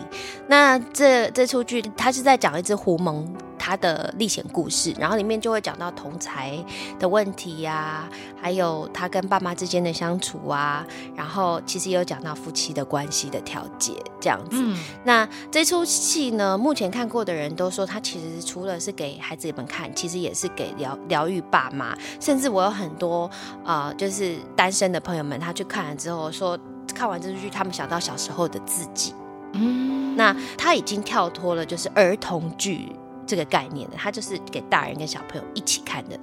[0.48, 3.26] 那这这出剧，它是在讲一只狐獴。
[3.58, 6.58] 他的历险故事，然后里面就会讲到同才
[7.00, 8.10] 的问题呀、啊，
[8.42, 10.86] 还有他跟爸妈之间的相处啊，
[11.16, 14.58] 然后其实也有讲到夫妻的关系的调节这样子。
[14.60, 21.98] 嗯、那这出戏呢，目前看过的人都说，他其实除了是给孩子们看，其实也是给疗疗愈爸妈。
[22.20, 23.30] 甚至我有很多
[23.64, 26.58] 啊、呃，就是单身的朋友们，他去看了之后说，
[26.94, 29.14] 看完这出剧，他们想到小时候的自己。
[29.54, 32.92] 嗯，那他已经跳脱了，就是儿童剧。
[33.28, 36.18] 这个概念的，它就是给大人跟小朋友一起看的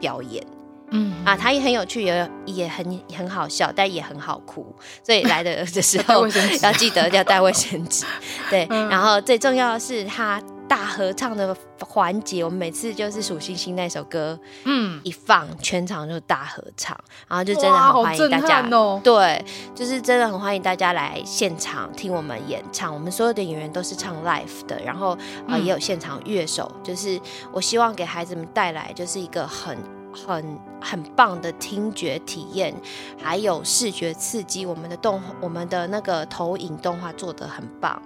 [0.00, 0.44] 表演，
[0.90, 4.74] 嗯啊，它也很有趣，也也很很好笑，但也很好哭，
[5.04, 6.26] 所以来的 的时候
[6.60, 8.04] 要记得要带卫生纸，
[8.50, 10.42] 对，嗯、然后最重要的是它。
[10.72, 16.98] 大合唱的环节，我们每次就是数星星那首歌，嗯，一放全场就大合唱，
[17.28, 19.44] 然后就真的很欢迎大家哦，对，
[19.74, 22.90] 就是真的很欢迎大家来现场听我们演唱。
[22.94, 25.10] 我们所有的演员都是唱 live 的，然后
[25.46, 27.20] 啊、呃、也有现场乐手，嗯、就是
[27.52, 29.76] 我希望给孩子们带来就是一个很。
[30.14, 32.74] 很很棒的听觉体验，
[33.18, 34.66] 还有视觉刺激。
[34.66, 37.98] 我们的动，我们的那个投影动画做的很棒，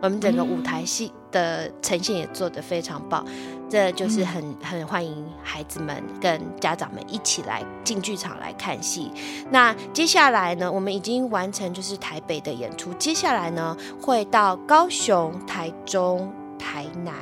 [0.00, 3.24] 我们整个舞台戏的呈现也做得非常棒。
[3.68, 9.12] 这就是很很欢迎孩子们跟家长们一起来进剧场来看戏。
[9.50, 17.14] 那接下来呢，我们已经完成就是台北的演出，接下来呢会到高雄、台中、台南。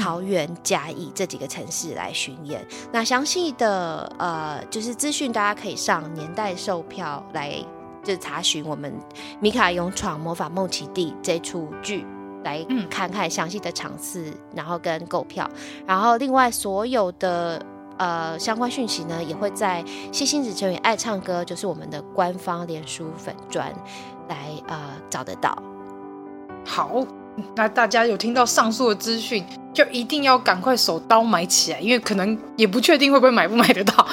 [0.00, 7.52] 桃园、嘉义这几个城市来巡演，那详细的呃就是资讯，大家可以上年代售票来
[8.06, 8.92] 就查询我们
[9.40, 12.06] 《米卡勇闯魔法梦奇地》这出剧，
[12.44, 15.50] 来看看详细的场次，然后跟购票。
[15.84, 17.60] 然后另外所有的
[17.98, 23.74] 呃相关讯息呢，也会在星星子成员爱唱歌，就是我们的官方脸书粉砖
[24.28, 24.78] 来呃
[25.10, 25.60] 找得到。
[26.64, 27.04] 好。
[27.54, 34.06] 那大家有听到上述的资讯，就一定要赶快手刀买起来，因为可能也不确定会不会买不买得到，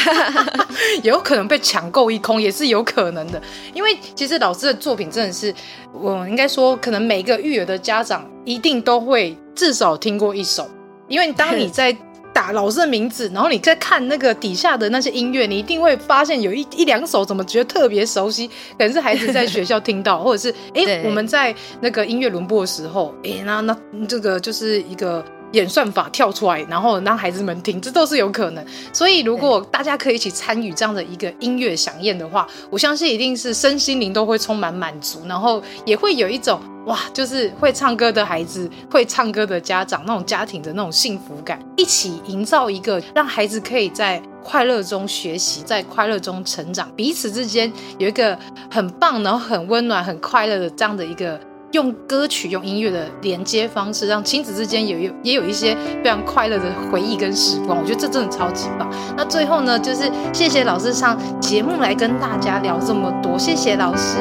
[1.02, 3.40] 有可能被抢购一空也是有可能的。
[3.74, 5.54] 因为其实老师的作品真的是，
[5.92, 10.68] 我应该说，可能每个育儿的家长一定都会至少听过一首，
[11.08, 11.96] 因为当你 在。
[12.32, 23.76] 打老师的名字，然后你再看那个底下的那些音乐，你一定会发现有一一两首怎么觉得特别熟悉，可能是孩子在学校听到，或者是哎、欸、 我们在那个音乐轮播的时候，哎、欸、那那
[24.06, 28.64] 这个就是一个演算法跳出来，然后让孩子们听，这都是有可能。
[28.92, 36.60] 所以如果大家可以一起参与这样的一个音乐响宴的话，我相信一定是身心灵都会充满满足，然后也会有一种。
[36.86, 48.36] 哇，就是会唱歌的孩子，会唱歌的家长，那种家庭的那种幸福感，一起营造一个让孩子可以在快乐中学习，在快乐中成长，彼此之间有一个
[48.70, 51.38] 很棒，然后很温暖、很快乐的这样的一个
[51.72, 57.78] 用歌曲、用音乐的连接方式，让亲子之间也有也有一些非常快乐的回忆跟时光。
[57.78, 58.88] 我觉得这真的超级棒。
[59.16, 64.18] 那最后呢，就是谢谢老师上节目来跟大家聊这么多，谢谢老师，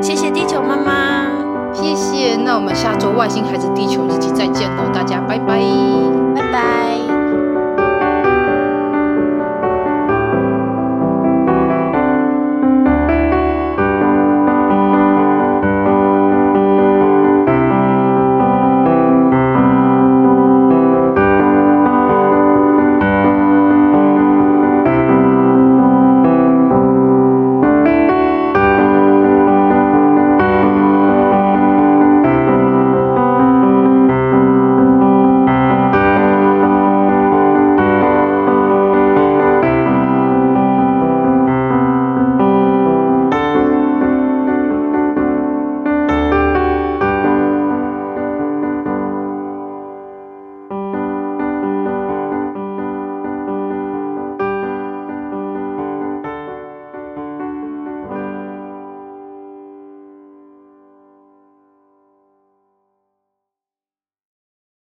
[0.00, 1.26] 谢谢地球妈妈。
[1.74, 5.60] 谢谢，那我们下周《外星孩子地球日记》再见喽，大家拜拜，
[6.34, 7.17] 拜拜。